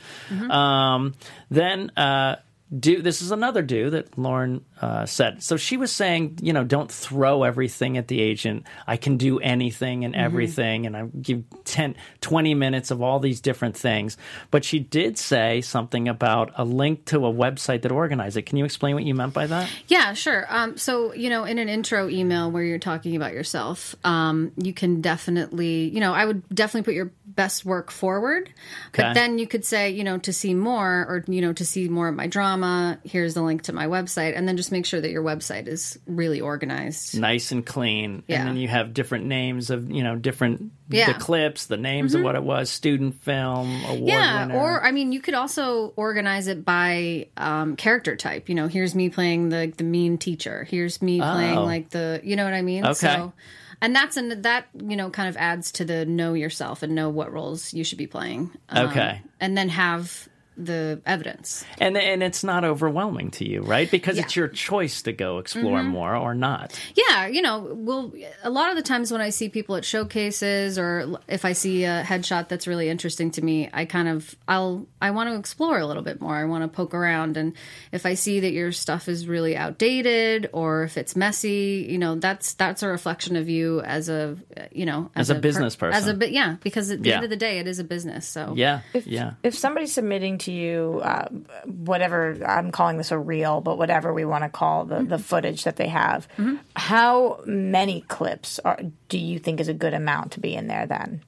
[0.49, 1.13] Um,
[1.49, 1.91] then.
[1.97, 2.35] Uh,
[2.71, 5.43] do this is another do that Lauren uh, said.
[5.43, 8.65] So she was saying, you know, don't throw everything at the agent.
[8.87, 13.41] I can do anything and everything, and I give 10, 20 minutes of all these
[13.41, 14.17] different things.
[14.51, 18.43] But she did say something about a link to a website that organized it.
[18.43, 19.69] Can you explain what you meant by that?
[19.87, 20.45] Yeah, sure.
[20.49, 24.73] Um, so, you know, in an intro email where you're talking about yourself, um, you
[24.73, 28.49] can definitely, you know, I would definitely put your best work forward.
[28.89, 29.03] Okay.
[29.03, 31.87] But then you could say, you know, to see more or, you know, to see
[31.87, 34.37] more of my drama, here's the link to my website.
[34.37, 37.19] And then just make sure that your website is really organized.
[37.19, 38.39] nice and clean Yeah.
[38.39, 41.05] and then you have different names of you know different Yeah.
[41.07, 41.19] Mm-hmm.
[41.19, 44.59] the clips the names of what it was student film award Yeah, winner.
[44.59, 48.49] or I mean, you could also organize it by um, character type.
[48.49, 50.63] You know, here's me playing the the mean teacher.
[50.63, 51.63] Here's me playing Oh.
[51.65, 52.85] like the, you know what I mean?
[52.85, 52.93] Okay.
[52.95, 53.33] So,
[53.81, 57.09] and that's an that you know kind of adds to the know yourself and know
[57.09, 58.51] what roles you should be playing.
[58.69, 59.21] Um, Okay.
[59.39, 60.27] and then have
[60.65, 61.63] the evidence.
[61.79, 64.23] and and it's not overwhelming to you right because Yeah.
[64.23, 65.89] it's your choice to go explore mm-hmm.
[65.89, 68.11] more or not Yeah, you know, well,
[68.43, 71.83] a lot of the times when I see people at showcases or if I see
[71.85, 75.79] a headshot that's really interesting to me, I kind of I'll I want to explore
[75.79, 76.35] a little bit more.
[76.35, 77.53] I want to poke around and
[77.91, 82.15] if I see that your stuff is really outdated or if it's messy, you know,
[82.15, 84.35] that's that's a reflection of you as a
[84.71, 87.15] you know, As a business per- As a bit yeah, because at the Yeah.
[87.15, 88.27] end of the day it is a business.
[88.27, 91.29] So yeah yeah If somebody's submitting to you, uh,
[91.65, 95.63] whatever I'm calling this a reel, but whatever we want to call the, the footage
[95.63, 96.27] that they have,
[96.75, 100.85] how many clips are, do you think is a good amount to be in there
[100.85, 101.21] then?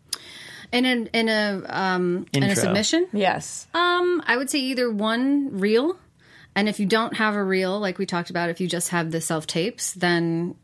[0.71, 3.67] in a in a um in a submission, Yes.
[3.73, 5.97] Um, I would say either one reel,
[6.55, 9.11] and if you don't have a reel, like we talked about, if you just have
[9.11, 10.55] the self tapes, then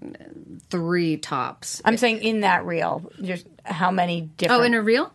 [0.70, 1.82] three tops.
[1.86, 4.62] I'm saying in that reel, just how many different.
[4.62, 5.14] Oh, in a reel,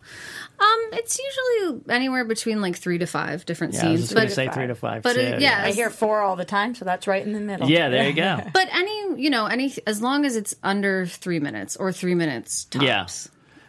[0.63, 4.01] um, it's usually anywhere between like three to five different yeah i was scenes.
[4.09, 6.21] just going But to say three to five but too, it- yeah, I hear four
[6.21, 7.69] all the time, so that's right in the middle.
[7.69, 11.39] yeah there you go but any you know any as long as it's under three
[11.39, 12.83] minutes or three minutes tops.
[12.85, 13.05] Yeah.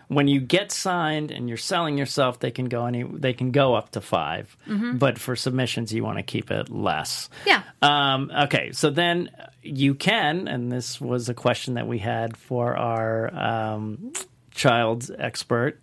[0.09, 3.74] when you get signed and you're selling yourself, they can go any they can go
[3.74, 4.57] up to 5
[4.98, 7.28] But for submissions, you want to keep it less.
[7.46, 7.62] Yeah.
[7.83, 9.30] Um, okay, so then
[9.62, 14.12] you can, and this was a question that we had for our um,
[14.52, 15.80] child expert.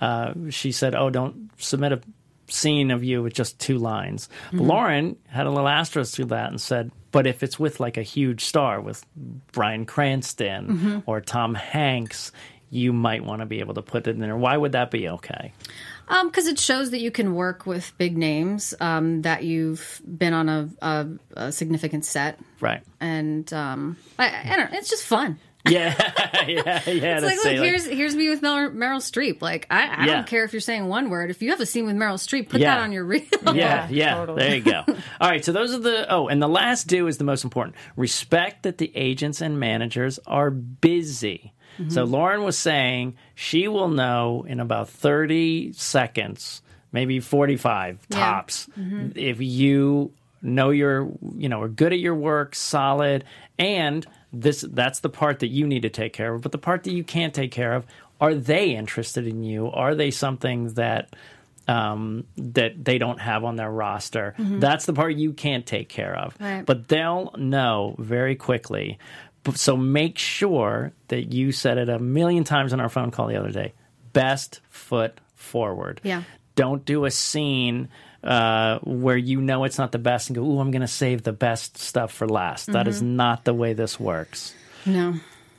[0.00, 2.00] Uh, she said, "Oh, don't submit a
[2.48, 6.60] scene of you with just two lines." Lauren had a little asterisk to that and
[6.60, 9.04] said, "But if it's with like a huge star, with
[9.52, 12.32] Bryan Cranston or Tom Hanks."
[12.72, 14.36] you might want to be able to put it in there.
[14.36, 15.52] Why would that be okay?
[16.24, 20.48] because it shows that you can work with big names um, that you've been on
[20.48, 22.80] a, a, a significant set Right.
[23.00, 25.94] and um, I, I don't know, it's just fun Yeah,
[26.48, 27.16] yeah, yeah.
[27.16, 29.42] It's like, say, look, here's here's me with Meryl, Meryl Streep.
[29.42, 30.14] Like, I, I Yeah.
[30.14, 31.30] don't care if you're saying one word.
[31.30, 32.76] If you have a scene with Meryl Streep, put Yeah.
[32.76, 33.22] that on your reel.
[33.44, 34.14] Yeah, Yeah, yeah.
[34.14, 34.38] totally.
[34.42, 34.84] There you go.
[35.20, 37.76] All right, so those are the oh, and the last do is the most important.
[37.96, 41.52] Respect that the agents and managers are busy.
[41.78, 41.90] Mm-hmm.
[41.90, 48.16] So Lauren was saying she will know in about 30 seconds, maybe 45 Yeah.
[48.18, 49.10] tops, mm-hmm.
[49.14, 53.24] if you know you're, you know, are good at your work, solid,
[53.58, 56.84] and this that's the part that you need to take care of, but the part
[56.84, 57.86] that you can't take care of,
[58.20, 59.70] are they interested in you?
[59.70, 61.14] Are they something that
[61.68, 64.34] um, that they don't have on their roster.
[64.38, 66.36] That's the part you can't take care of.
[66.40, 66.66] Right.
[66.66, 68.98] But they'll know very quickly.
[69.54, 73.36] So make sure that you said it a million times on our phone call the
[73.36, 73.72] other day.
[74.12, 76.00] Best foot forward.
[76.02, 76.24] Yeah.
[76.56, 77.88] Don't do a scene
[78.22, 81.22] uh, where you know it's not the best and go, "Ooh, I'm going to save
[81.22, 84.54] the best stuff for last." That is not the way this works.
[84.86, 85.14] no.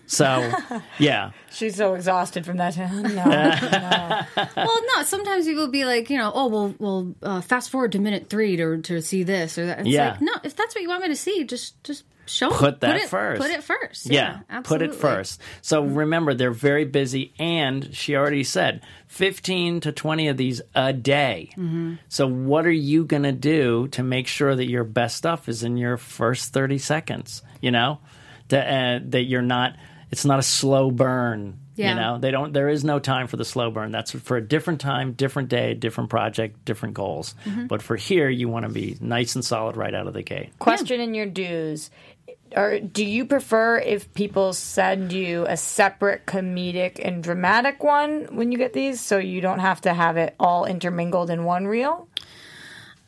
[0.08, 0.52] So,
[1.00, 2.76] yeah, She's so exhausted from that.
[2.78, 4.46] No.
[4.58, 5.04] Well, no.
[5.04, 8.30] Sometimes people will be like, you know, oh, well, well, uh, fast forward to minute
[8.30, 9.80] three to to see this or that.
[9.80, 10.12] It's Yeah.
[10.12, 12.50] like, no, if that's what you want me to see, just just show.
[12.52, 13.42] Put that it, first.
[13.42, 14.06] Put it first.
[14.08, 15.42] Yeah, Yeah, put it first.
[15.62, 20.94] So remember, they're very busy, and she already said 15 to 20 of these a
[20.94, 21.50] day.
[21.54, 21.96] Mm-hmm.
[22.10, 25.64] So, what are you going to do to make sure that your best stuff is
[25.64, 27.42] in your first 30 seconds?
[27.60, 28.00] You know,
[28.48, 29.76] that, uh, that you're not,
[30.12, 31.60] it's not a slow burn.
[31.90, 33.92] You know, they don't, there is no time for the slow burn.
[33.92, 37.34] That's for a different time, different day, different project, different goals.
[37.46, 37.68] Mm-hmm.
[37.68, 40.52] But for here, you want to be nice and solid right out of the gate.
[40.60, 41.90] Question in your dues.
[42.56, 48.52] Or do you prefer if people send you a separate comedic and dramatic one when
[48.52, 52.08] you get these so you don't have to have it all intermingled in one reel?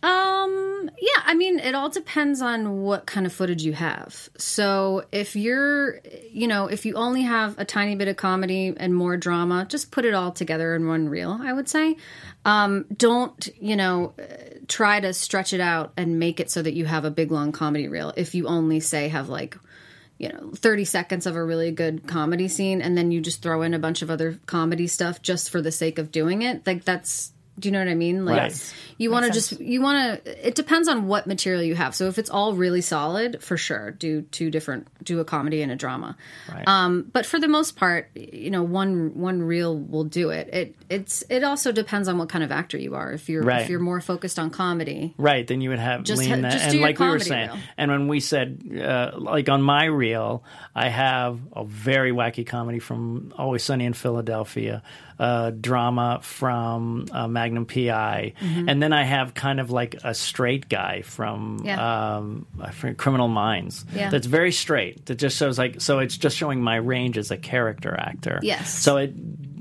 [0.04, 4.30] Um, yeah, I mean, it all depends on what kind of footage you have.
[4.38, 8.94] So if you're, you know, if you only have a tiny bit of comedy and
[8.94, 11.96] more drama, just put it all together in one reel, I would say.
[12.44, 14.24] Um, don't, you know, uh,
[14.68, 17.54] try to stretch it out and make it so that you have a big long
[17.54, 19.58] comedy reel if you only say have like
[20.18, 23.62] you know 30 seconds of a really good comedy scene and then you just throw
[23.62, 26.86] in a bunch of other comedy stuff just for the sake of doing it like
[26.86, 28.74] that's do you know what i mean like Right.
[28.98, 32.08] you want to just you want to it depends on what material you have so
[32.08, 35.76] if it's all really solid for sure do two different do a comedy and a
[35.76, 36.18] drama
[36.52, 36.68] Right.
[36.68, 40.76] um but for the most part you know one one reel will do it it
[40.90, 43.62] it's it also depends on what kind of actor you are if you're Right.
[43.62, 46.52] if you're more focused on comedy Right, then you would have Just lean ha- that,
[46.54, 47.58] just and do your like we were comedy saying, reel.
[47.78, 50.44] and when we said, uh, like on my reel,
[50.76, 54.82] I have a very wacky comedy from Always Sunny in Philadelphia,
[55.20, 60.70] uh, drama from uh, Magnum PI, and then I have kind of like a straight
[60.70, 61.66] guy from Mm-hmm.
[61.68, 62.16] Yeah.
[62.18, 62.48] um,
[62.98, 63.86] Criminal Minds.
[63.94, 64.10] Yeah.
[64.10, 65.06] that's very straight.
[65.08, 66.00] That just shows like so.
[66.00, 68.40] It's just showing my range as a character actor.
[68.42, 68.74] Yes.
[68.78, 69.14] So it,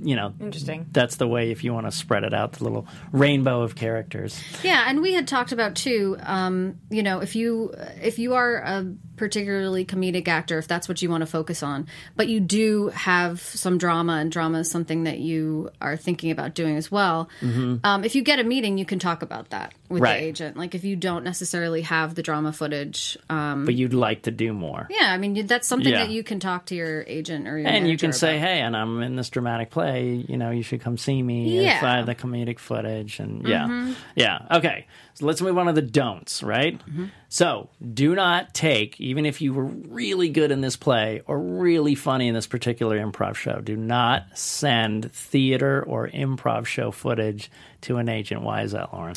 [0.03, 0.87] you know, Interesting.
[0.93, 4.41] that's the way if you want to spread it out, the little rainbow of characters.
[4.63, 6.17] Yeah, and we had talked about too.
[6.23, 11.01] Um, you know, if you if you are a particularly comedic actor, if that's what
[11.03, 11.87] you want to focus on,
[12.17, 16.55] but you do have some drama, and drama is something that you are thinking about
[16.55, 17.29] doing as well.
[17.43, 20.05] Um, if you get a meeting, you can talk about that with Mm-hmm.
[20.05, 20.21] Right.
[20.21, 20.57] the agent.
[20.57, 24.53] Like if you don't necessarily have the drama footage, um, But you'd like to do
[24.53, 24.89] more.
[24.91, 26.05] yeah, I mean that's something Yeah.
[26.05, 28.77] that you can talk to your agent or your And you can say, "Hey, and
[28.77, 30.25] I'm in this dramatic play.
[30.27, 31.77] You know, you should come see me if Yeah.
[31.77, 31.85] Mm-hmm.
[31.87, 34.87] I have the comedic footage." And yeah, yeah, okay.
[35.15, 36.79] So let's move on to the don'ts, right?
[36.79, 37.05] Mm-hmm.
[37.29, 41.95] So do not take, even if you were really good in this play or really
[41.95, 47.51] funny in this particular improv show, do not send theater or improv show footage
[47.83, 48.41] to an agent.
[48.43, 49.15] Why is that, Lauren?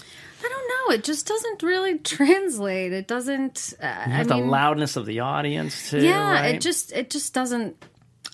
[0.85, 0.95] I don't know.
[0.95, 2.93] It just doesn't really translate.
[2.93, 3.73] It doesn't.
[3.81, 6.01] Uh, I Have the mean, loudness of the audience too.
[6.01, 6.55] yeah right?
[6.55, 7.75] it just it just doesn't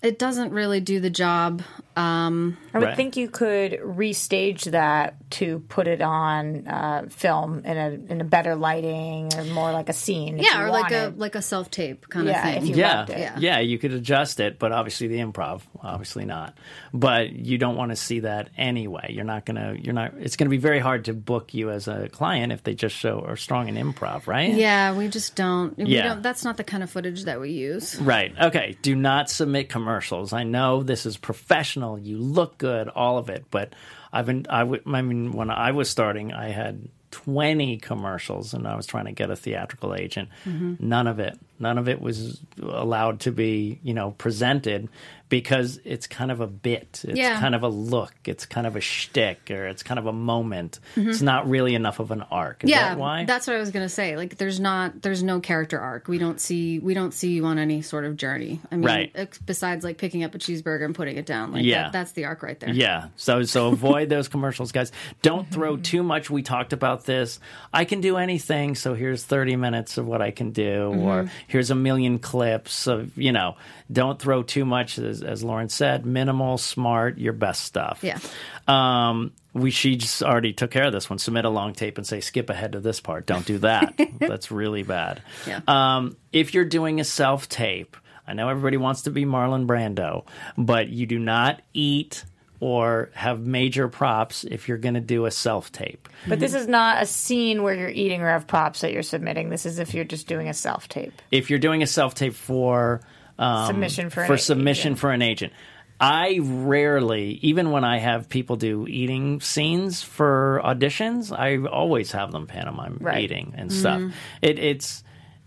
[0.01, 1.61] it doesn't really do the job
[1.95, 2.95] um I would Right.
[2.95, 8.23] think you could restage that to put it on uh, film in a in a
[8.23, 10.37] better lighting or more like a scene.
[10.39, 13.03] yeah you or like a like a self-tape kind Yeah, of if thing you- yeah,
[13.03, 13.09] it.
[13.09, 13.59] yeah, Yeah.
[13.59, 16.57] you could adjust it, but obviously the improv, obviously not.
[16.93, 19.07] But you don't want to see that anyway.
[19.13, 19.75] You're not gonna.
[19.77, 20.13] You're not.
[20.19, 23.19] It's gonna be very hard to book you as a client if they just show
[23.27, 24.53] are strong in improv, right?
[24.53, 26.07] yeah we just don't we Yeah.
[26.09, 28.33] don't that's not the kind of footage that we use Right.
[28.39, 28.77] Okay.
[28.81, 30.33] Do not submit commercials.
[30.33, 31.99] I know this is professional.
[31.99, 33.45] You look good, all of it.
[33.51, 33.73] But
[34.13, 34.45] I've been.
[34.49, 36.89] I mean, when I was starting, I had.
[37.11, 40.29] 20 commercials and I was trying to get a theatrical agent.
[40.45, 40.75] Mm-hmm.
[40.79, 41.37] None of it.
[41.61, 44.89] None of it was allowed to be, you know, presented
[45.29, 47.03] because it's kind of a bit.
[47.07, 47.39] It's Yeah.
[47.39, 48.13] kind of a look.
[48.25, 50.79] It's kind of a shtick, or it's kind of a moment.
[50.97, 52.65] It's not really enough of an arc.
[52.65, 52.77] Is Mm-hmm.
[52.77, 53.23] yeah, that why?
[53.23, 54.17] that's what I was gonna say.
[54.17, 56.09] Like, there's not, there's no character arc.
[56.09, 58.59] We don't see, we don't see you on any sort of journey.
[58.69, 59.29] I mean, Right.
[59.45, 61.53] besides like picking up a cheeseburger and putting it down.
[61.53, 61.83] Like, Yeah.
[61.83, 62.71] that, that's the arc right there.
[62.73, 63.05] Yeah.
[63.15, 64.91] So so avoid those commercials, guys.
[65.21, 66.29] Don't throw too much.
[66.29, 67.39] We talked about this.
[67.71, 71.69] I can do anything, so here's 30 minutes of what I can do, or here's
[71.69, 73.55] a million clips of you know.
[73.91, 76.05] Don't throw too much, as, as Lauren said.
[76.05, 77.99] Minimal, smart, your best stuff.
[78.01, 78.19] Yeah.
[78.67, 81.19] Um, we she just already took care of this one.
[81.19, 83.25] Submit a long tape and say skip ahead to this part.
[83.25, 83.99] Don't do that.
[84.19, 85.21] That's really bad.
[85.45, 85.59] Yeah.
[85.67, 90.25] Um, if you're doing a self tape, I know everybody wants to be Marlon Brando,
[90.57, 92.23] but you do not eat
[92.61, 96.07] or have major props if you're going to do a self tape.
[96.27, 99.49] But this is not a scene where you're eating or have props that you're submitting.
[99.49, 101.11] This is if you're just doing a self tape.
[101.31, 103.01] If you're doing a self tape for
[103.39, 104.99] um, Submission for an for submission agent.
[104.99, 105.53] for an agent.
[105.99, 112.31] I rarely, even when I have people do eating scenes for auditions, I always have
[112.31, 113.23] them pantomime Right.
[113.23, 114.01] eating and stuff.
[114.41, 115.03] It, it's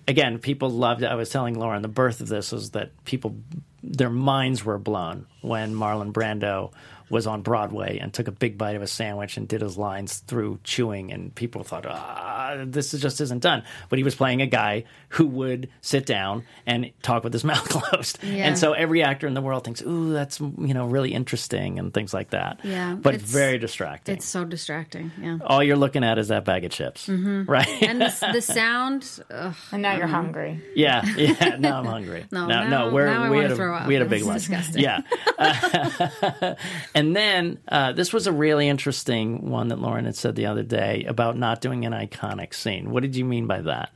[0.07, 1.07] again, people loved it.
[1.07, 3.37] I was telling Lauren the birth of this was that people,
[3.83, 6.73] their minds were blown when Marlon Brando
[7.11, 10.21] was on Broadway and took a big bite of a sandwich and did his lines
[10.21, 13.63] through chewing, and people thought, ah, this is just isn't done.
[13.91, 17.69] But he was playing a guy who would sit down and talk with his mouth
[17.69, 18.47] closed, Yeah.
[18.47, 21.93] and so every actor in the world thinks, ooh, that's you know really interesting and
[21.93, 22.61] things like that.
[22.65, 24.17] Yeah, but it's- very distracting.
[24.17, 25.13] It's so distracting.
[25.21, 25.39] Yeah.
[25.45, 27.69] All you're looking at is that bag of chips, right?
[27.83, 30.63] And the, the sound, ugh, And now you're hungry.
[30.75, 31.57] Yeah, yeah.
[31.59, 32.25] Now I'm hungry.
[32.33, 32.95] No, no, now- no.
[32.95, 33.87] We're, now we wanna had a throw up.
[33.87, 34.35] we had a big one.
[34.37, 34.83] disgusting.
[34.83, 35.03] Yeah.
[36.95, 40.63] and then uh, this was a really interesting one that Lauren had said the other
[40.63, 42.91] day about not doing an iconic scene.
[42.91, 43.91] What did you mean by that?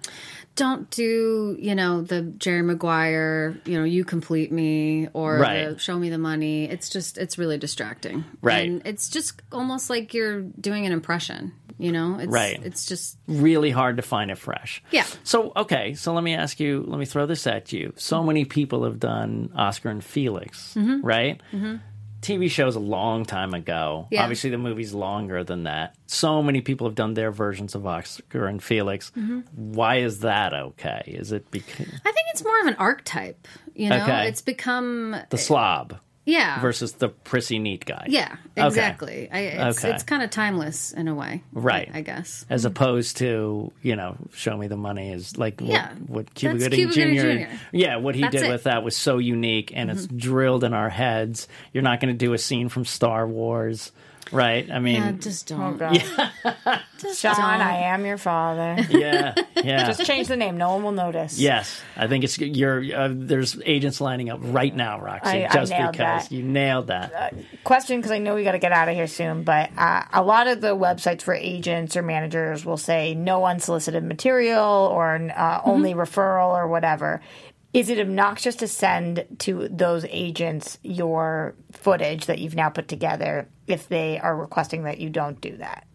[0.58, 5.68] don't do you know the Jerry Maguire, you know, you complete me or Right.
[5.68, 6.68] the show me the money.
[6.68, 8.24] It's just it's really distracting.
[8.42, 8.68] Right.
[8.68, 11.52] And it's just almost like you're doing an impression.
[11.78, 12.58] You know, it's Right.
[12.62, 14.82] It's just Really hard to find it fresh.
[14.90, 15.04] Yeah.
[15.22, 16.84] So okay, so let me ask you.
[16.86, 17.92] Let me throw this at you.
[17.96, 21.06] So many people have done Oscar and Felix, Mm-hmm.
[21.06, 21.40] right?
[22.20, 24.08] TV shows a long time ago.
[24.10, 24.22] Yeah.
[24.24, 25.94] Obviously, the movie's longer than that.
[26.08, 29.12] So many people have done their versions of Oscar and Felix.
[29.16, 29.40] Mm-hmm.
[29.54, 31.02] Why is that okay?
[31.06, 33.46] Is it because I think it's more of an archetype.
[33.72, 34.26] You know, Okay.
[34.26, 35.96] it's become the slob
[36.28, 38.04] yeah versus the prissy neat guy?
[38.08, 38.66] yeah Okay.
[38.66, 39.28] exactly.
[39.32, 39.94] I, it's Okay.
[39.94, 41.90] it's kind of timeless in a way, Right.
[41.94, 42.44] I, I guess.
[42.50, 45.94] As opposed to, you know, show me the money is like what, Yeah.
[46.06, 47.00] what Cuba Gooding Cuba Jr.
[47.00, 47.52] Gooding Jr..
[47.72, 48.44] Yeah, what he That's did it.
[48.44, 48.52] Mm-hmm.
[48.52, 51.48] with that was so unique and it's drilled in our heads.
[51.72, 53.92] You're not going to do a scene from Star Wars,
[54.32, 54.70] right?
[54.70, 55.60] I mean, Yeah, just don't.
[55.60, 56.80] Oh, God.
[56.98, 57.44] Just Sean, don't.
[57.44, 58.76] I am your father.
[58.90, 59.86] yeah, yeah.
[59.86, 60.56] Just change the name.
[60.58, 61.38] No one will notice.
[61.38, 62.82] Yes, I think it's you're.
[62.92, 66.32] Uh, there's agents lining up right now, Roxy, I- I just nailed because that.
[66.32, 67.34] you nailed that.
[67.62, 70.22] question because I know we got to get out of here soon, but uh, a
[70.24, 75.60] lot of the websites for agents or managers will say no unsolicited material or uh,
[75.64, 77.20] only referral or whatever.
[77.78, 83.48] Is it obnoxious to send to those agents your footage that you've now put together
[83.68, 85.86] if they are requesting that you don't do that?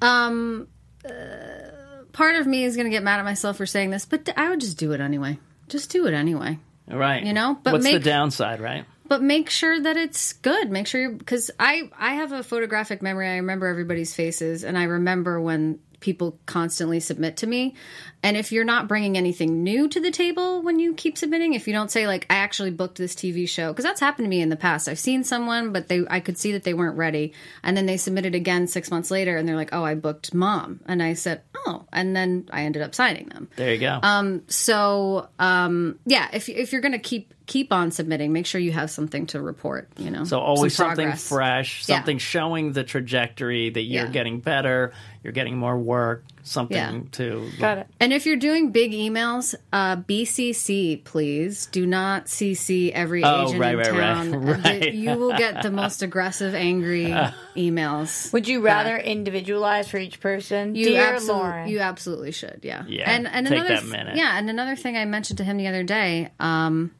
[0.00, 0.68] Um,
[1.04, 4.28] uh, part of me is going to get mad at myself for saying this, but
[4.36, 5.40] I would just do it anyway.
[5.66, 6.60] Just do it anyway.
[6.86, 7.24] right.
[7.24, 8.84] you know, but what's the downside, right?
[9.08, 10.70] But make sure that it's good.
[10.70, 13.26] Make sure you because I I have a photographic memory.
[13.26, 17.74] I remember everybody's faces, and I remember when people constantly submit to me.
[18.22, 21.66] And if you're not bringing anything new to the table when you keep submitting, if
[21.66, 24.40] you don't say like I actually booked this TV show, because that's happened to me
[24.40, 24.88] in the past.
[24.88, 27.32] I've seen someone, but they I could see that they weren't ready,
[27.62, 30.80] and then they submitted again six months later, and they're like, oh, I booked Mom,
[30.86, 33.48] and I said, oh, and then I ended up signing them.
[33.56, 34.00] There you go.
[34.02, 38.70] Um, so um, yeah, if if you're gonna keep keep on submitting, make sure you
[38.72, 39.88] have something to report.
[39.98, 41.28] You know, So always Some something progress.
[41.28, 41.96] fresh, Yeah.
[41.96, 44.10] something showing the trajectory that you're Yeah.
[44.12, 44.92] getting better,
[45.24, 47.00] you're getting more work, something Yeah.
[47.12, 47.86] to Got it.
[48.00, 53.60] And if you're doing big emails, uh, BCC, please do not CC every Oh, agent
[53.60, 54.34] right, in right, right, town.
[54.34, 54.94] Uh, right.
[54.94, 57.06] You will get the most aggressive, angry
[57.56, 58.32] emails.
[58.32, 60.74] Would you rather individualize for each person?
[60.74, 61.68] You Dear absolu- Lauren.
[61.68, 62.84] you absolutely should, yeah.
[62.86, 64.16] Yeah, And and take another that minute.
[64.16, 66.90] yeah, and another thing I mentioned to him the other day, um,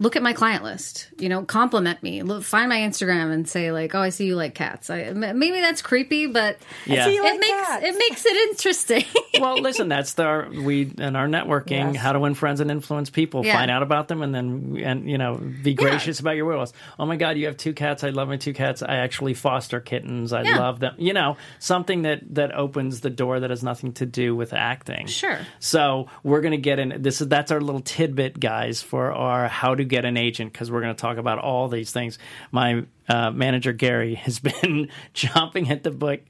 [0.00, 1.08] look at my client list.
[1.18, 2.22] You know, compliment me.
[2.22, 5.60] Look, find my Instagram and say like, "Oh, I see you like cats." I, maybe
[5.60, 7.06] that's creepy, but Yeah.
[7.08, 7.84] you like it makes cats.
[7.84, 9.04] it makes it interesting.
[9.40, 12.02] well, listen, that's the we and our networking, Yes.
[12.02, 13.44] how to win friends and influence people.
[13.46, 13.56] Yeah.
[13.56, 16.72] Find out about them, and then and you know be gracious about your wills.
[16.98, 18.02] Oh my God, you have two cats.
[18.04, 18.82] I love my two cats.
[18.82, 20.32] I actually foster kittens.
[20.32, 20.58] I Yeah.
[20.58, 20.94] love them.
[20.98, 25.06] You know, something that that opens the door that has nothing to do with acting.
[25.06, 25.38] Sure.
[25.60, 26.94] So we're going to get in.
[27.02, 30.70] This is that's our little tidbit, guys, for our how to get an agent because
[30.70, 32.18] we're going to talk about all these things.
[32.50, 36.20] My uh, manager Gary has been chomping at the book,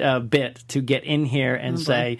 [0.00, 2.18] uh, bit to get in here and say.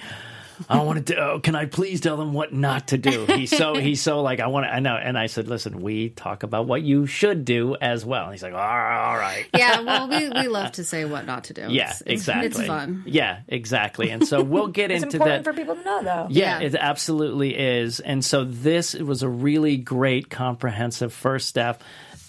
[0.69, 1.21] I don't want to do.
[1.21, 3.27] Oh, can I please tell them what not to do?
[3.27, 4.75] He's so he's so like I want to.
[4.75, 4.97] I know.
[4.97, 8.25] And I said, listen, we talk about what you should do as well.
[8.25, 9.47] And he's like, all right, all right.
[9.55, 11.63] yeah, well, we, we love to say what not to do.
[11.71, 12.47] Yeah, It's- it's, exactly.
[12.47, 13.03] It's fun.
[13.07, 14.11] Yeah, exactly.
[14.11, 15.51] And so we'll get It's into important that.
[15.51, 16.27] for people to know, though.
[16.31, 16.67] Yeah, Yeah.
[16.67, 18.01] it absolutely is.
[18.01, 21.83] And so this was a really great comprehensive first step.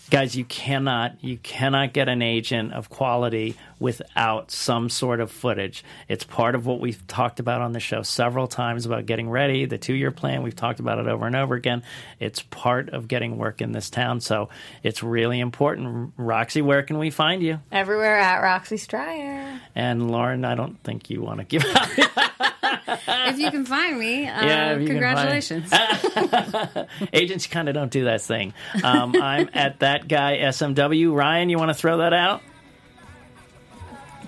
[0.10, 5.84] Guys, you cannot you cannot get an agent of quality without some sort of footage.
[6.08, 9.66] It's part of what we've talked about on the show several times about getting ready,
[9.66, 10.44] the 2-year plan.
[10.44, 11.84] We've talked about it over and over again.
[12.20, 14.20] It's part of getting work in this town.
[14.22, 14.50] So,
[14.84, 16.14] it's really important.
[16.18, 17.60] Roxy, where can we find you?
[17.72, 19.60] Everywhere at Roxy Stryer.
[19.76, 22.53] And Lauren, I don't think you want to give out
[23.26, 25.72] If you can find me, uh, Yeah, if you find- congratulations.
[27.14, 28.54] Agents kind of don't do that thing.
[28.84, 31.14] Um, I'm at that guy SMW.
[31.16, 32.42] Ryan, you want to throw that out?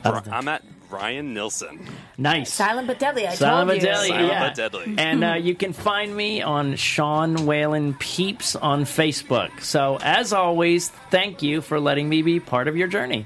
[0.03, 1.85] I'm at Ryan Nilsson.
[2.17, 2.53] Nice.
[2.53, 3.27] Silent but deadly.
[3.27, 3.81] I Silent told but you.
[3.93, 4.47] deadly, Silent yeah.
[4.47, 4.95] but deadly.
[4.97, 9.61] And uh, you can find me on Sean Whalen Peeps on Facebook.
[9.61, 13.25] So, as always, thank you for letting me be part of your journey.